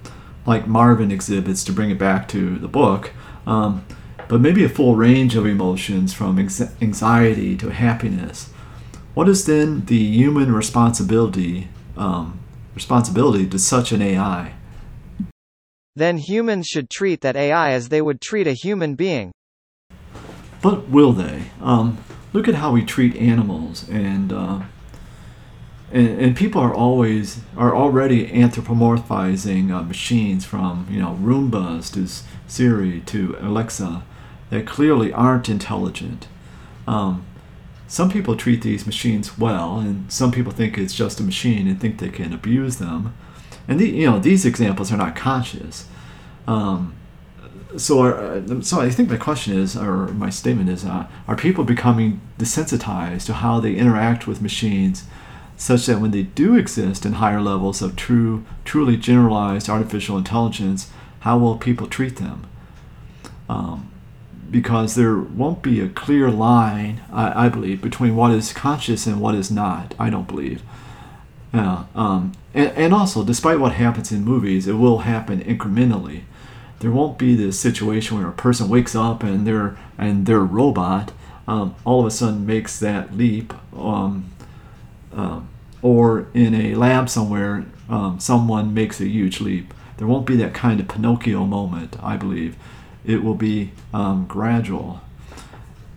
like 0.46 0.68
Marvin 0.68 1.12
exhibits 1.12 1.64
to 1.64 1.74
bring 1.74 1.90
it 1.90 1.98
back 1.98 2.28
to 2.30 2.58
the 2.60 2.68
book, 2.68 3.12
um, 3.48 3.84
but 4.28 4.40
maybe 4.40 4.64
a 4.64 4.70
full 4.70 4.96
range 4.96 5.36
of 5.36 5.46
emotions 5.46 6.14
from 6.14 6.38
anxiety 6.40 7.58
to 7.58 7.70
happiness. 7.70 8.52
What 9.20 9.28
is 9.28 9.44
then 9.44 9.84
the 9.84 9.98
human 9.98 10.54
responsibility 10.54 11.68
um, 11.98 12.40
responsibility 12.74 13.46
to 13.48 13.60
such 13.60 13.92
an 13.92 14.02
AI? 14.02 14.54
Then 15.94 16.20
humans 16.20 16.68
should 16.68 16.90
treat 16.90 17.20
that 17.20 17.36
AI 17.36 17.72
as 17.72 17.90
they 17.90 18.02
would 18.02 18.22
treat 18.22 18.48
a 18.48 18.54
human 18.54 18.96
being. 18.96 19.34
But 20.62 20.88
will 20.88 21.12
they? 21.12 21.52
Um, 21.62 21.98
look 22.32 22.48
at 22.48 22.56
how 22.56 22.72
we 22.72 22.86
treat 22.86 23.14
animals, 23.18 23.90
and, 23.90 24.32
uh, 24.32 24.62
and 25.92 26.08
and 26.08 26.38
people 26.38 26.62
are 26.62 26.74
always 26.74 27.42
are 27.58 27.76
already 27.76 28.30
anthropomorphizing 28.30 29.70
uh, 29.70 29.84
machines 29.84 30.46
from 30.46 30.88
you 30.90 31.02
know 31.02 31.20
Roombas 31.22 31.92
to 31.96 32.08
Siri 32.48 33.02
to 33.08 33.36
Alexa 33.42 34.02
that 34.50 34.66
clearly 34.66 35.12
aren't 35.12 35.50
intelligent. 35.50 36.30
Um, 36.88 37.26
some 37.90 38.12
people 38.12 38.36
treat 38.36 38.62
these 38.62 38.86
machines 38.86 39.38
well, 39.38 39.80
and 39.80 40.10
some 40.12 40.32
people 40.32 40.52
think 40.52 40.78
it's 40.78 40.94
just 40.94 41.20
a 41.20 41.24
machine 41.24 41.68
and 41.68 41.82
think 41.82 41.98
they 41.98 42.10
can 42.10 42.32
abuse 42.32 42.78
them. 42.78 43.16
And 43.68 43.80
the, 43.80 43.90
you 43.90 44.06
know 44.06 44.20
these 44.20 44.46
examples 44.46 44.92
are 44.92 44.98
not 44.98 45.16
conscious. 45.16 45.88
Um, 46.48 46.94
so, 47.78 48.02
are, 48.02 48.44
so 48.62 48.80
I 48.80 48.92
think 48.92 49.10
my 49.10 49.18
question 49.18 49.58
is, 49.58 49.76
or 49.76 50.08
my 50.10 50.30
statement 50.30 50.70
is, 50.70 50.86
uh, 50.86 51.08
are 51.28 51.36
people 51.36 51.64
becoming 51.64 52.22
desensitized 52.38 53.26
to 53.26 53.34
how 53.34 53.60
they 53.60 53.74
interact 53.74 54.28
with 54.28 54.42
machines, 54.42 55.06
such 55.58 55.88
that 55.88 56.00
when 56.00 56.12
they 56.12 56.24
do 56.24 56.56
exist 56.56 57.08
in 57.08 57.14
higher 57.14 57.42
levels 57.42 57.82
of 57.82 57.96
true, 57.96 58.46
truly 58.66 58.98
generalized 58.98 59.68
artificial 59.68 60.18
intelligence, 60.18 60.92
how 61.22 61.40
will 61.40 61.58
people 61.58 61.88
treat 61.88 62.18
them? 62.18 62.46
Um, 63.50 63.89
because 64.52 64.96
there 64.96 65.18
won't 65.18 65.62
be 65.62 65.80
a 65.80 65.90
clear 65.90 66.30
line, 66.30 67.02
I, 67.12 67.46
I, 67.46 67.50
believe, 67.50 67.82
between 67.82 68.16
what 68.16 68.32
is 68.32 68.54
conscious 68.54 69.06
and 69.08 69.22
what 69.22 69.36
is 69.36 69.52
not. 69.52 69.94
I 70.00 70.10
don't 70.10 70.28
believe. 70.28 70.64
Yeah, 71.54 71.86
um, 71.96 72.34
and, 72.54 72.72
and 72.74 72.94
also, 72.94 73.24
despite 73.24 73.60
what 73.60 73.74
happens 73.74 74.12
in 74.12 74.24
movies, 74.24 74.68
it 74.68 74.74
will 74.74 75.00
happen 75.00 75.42
incrementally 75.42 76.24
there 76.80 76.92
won't 76.92 77.18
be 77.18 77.36
this 77.36 77.60
situation 77.60 78.18
where 78.18 78.30
a 78.30 78.32
person 78.32 78.70
wakes 78.70 78.96
up 78.96 79.22
and 79.22 79.46
their 79.46 79.78
and 79.98 80.26
their 80.26 80.40
robot 80.40 81.12
um, 81.50 81.76
all 81.84 82.00
of 82.02 82.06
a 82.06 82.12
sudden 82.12 82.46
makes 82.46 82.80
that 82.80 83.18
leap, 83.18 83.56
um, 83.76 84.30
uh, 85.16 85.42
or 85.82 86.28
in 86.36 86.54
a 86.54 86.76
lab 86.76 87.10
somewhere, 87.10 87.66
um, 87.90 88.20
someone 88.20 88.72
makes 88.72 89.02
a 89.02 89.08
huge 89.08 89.42
leap. 89.42 89.74
There 89.98 90.06
won't 90.06 90.28
be 90.28 90.36
that 90.36 90.54
kind 90.54 90.80
of 90.80 90.88
Pinocchio 90.88 91.46
moment, 91.46 91.96
I 92.04 92.18
believe. 92.18 92.56
It 93.06 93.24
will 93.24 93.36
be 93.36 93.72
um, 93.94 94.26
gradual. 94.28 95.02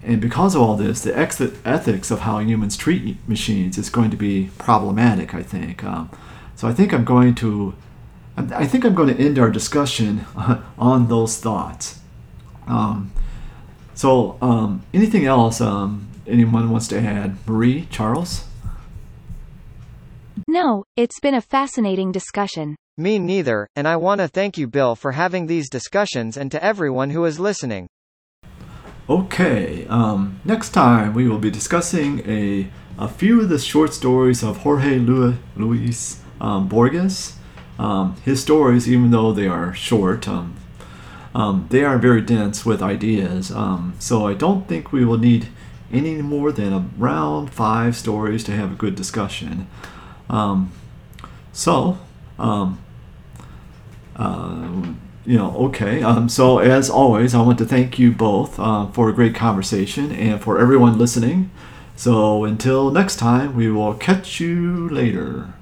And 0.03 0.21
because 0.21 0.55
of 0.55 0.63
all 0.63 0.77
this, 0.77 1.03
the 1.03 1.17
ex- 1.17 1.41
ethics 1.65 2.11
of 2.11 2.21
how 2.21 2.39
humans 2.41 2.77
treat 2.77 3.17
machines 3.29 3.79
is 3.79 3.89
going 3.89 4.11
to 4.11 4.17
be 4.17 4.51
problematic, 4.59 5.35
I 5.35 5.43
think. 5.43 5.85
Um, 5.85 6.11
so 6.57 6.67
I 6.67 6.73
think 6.73 6.93
I'm 6.93 7.05
going 7.05 7.35
to 7.37 7.75
I 8.37 8.67
think 8.67 8.85
I'm 8.85 8.95
going 8.95 9.15
to 9.15 9.23
end 9.23 9.39
our 9.39 9.51
discussion 9.51 10.25
on 10.79 11.09
those 11.09 11.39
thoughts. 11.39 12.01
Um, 12.67 13.13
so, 13.95 14.39
um, 14.41 14.83
anything 14.95 15.27
else 15.27 15.61
um, 15.61 16.09
anyone 16.27 16.71
wants 16.71 16.89
to 16.89 16.99
add? 16.99 17.37
Marie, 17.47 17.87
Charles? 17.91 18.45
No, 20.49 20.85
it's 20.97 21.21
been 21.21 21.35
a 21.35 21.43
fascinating 21.43 22.11
discussion. 22.11 22.77
Me 22.99 23.19
neither, 23.19 23.67
and 23.75 23.89
I 23.89 23.97
want 23.97 24.21
to 24.21 24.29
thank 24.29 24.59
you, 24.59 24.67
Bill, 24.67 24.95
for 24.95 25.13
having 25.13 25.47
these 25.47 25.71
discussions 25.71 26.37
and 26.37 26.51
to 26.51 26.63
everyone 26.63 27.09
who 27.09 27.25
is 27.25 27.41
listening. 27.41 27.89
Okay, 29.09 29.87
um, 29.87 30.39
next 30.45 30.71
time 30.71 31.15
we 31.15 31.27
will 31.27 31.39
be 31.39 31.51
discussing 31.51 32.21
a, 32.29 32.69
a 32.99 33.09
few 33.09 33.41
of 33.41 33.49
the 33.49 33.59
short 33.59 33.95
stories 33.95 34.43
of 34.43 34.59
Jorge 34.59 34.99
Luis 34.99 36.21
um, 36.39 36.69
Borges. 36.69 37.39
Um, 37.79 38.17
his 38.27 38.43
stories, 38.43 38.87
even 38.87 39.11
though 39.11 39.33
they 39.33 39.49
are 39.49 39.73
short, 39.73 40.29
um, 40.29 40.55
um, 41.35 41.69
they 41.71 41.85
are 41.85 41.97
very 41.97 42.21
dense 42.21 42.67
with 42.67 42.83
ideas. 42.83 43.51
Um, 43.51 43.95
so 44.01 44.27
I 44.27 44.35
don't 44.35 44.69
think 44.69 44.93
we 44.93 45.07
will 45.07 45.19
need 45.19 45.49
any 45.91 46.21
more 46.21 46.53
than 46.53 46.93
around 47.01 47.55
five 47.55 47.97
stories 47.97 48.45
to 48.45 48.53
have 48.53 48.73
a 48.73 48.75
good 48.75 48.97
discussion. 48.97 49.67
Um, 50.29 50.73
so, 51.55 51.99
um, 52.43 52.79
uh, 54.17 54.93
you 55.25 55.39
know, 55.39 55.57
okay. 55.67 56.03
Um, 56.03 56.29
so 56.29 56.59
as 56.59 56.91
always, 56.91 57.35
I 57.35 57.43
want 57.43 57.59
to 57.59 57.65
thank 57.65 57.99
you 57.99 58.13
both 58.13 58.59
uh, 58.59 58.87
for 58.89 59.09
a 59.09 59.13
great 59.13 59.35
conversation 59.35 60.13
and 60.13 60.41
for 60.41 60.59
everyone 60.59 60.99
listening. 60.99 61.51
So 61.97 62.45
until 62.45 62.91
next 62.91 63.17
time, 63.17 63.55
we 63.55 63.71
will 63.71 63.95
catch 63.95 64.41
you 64.41 64.89
later. 64.89 65.55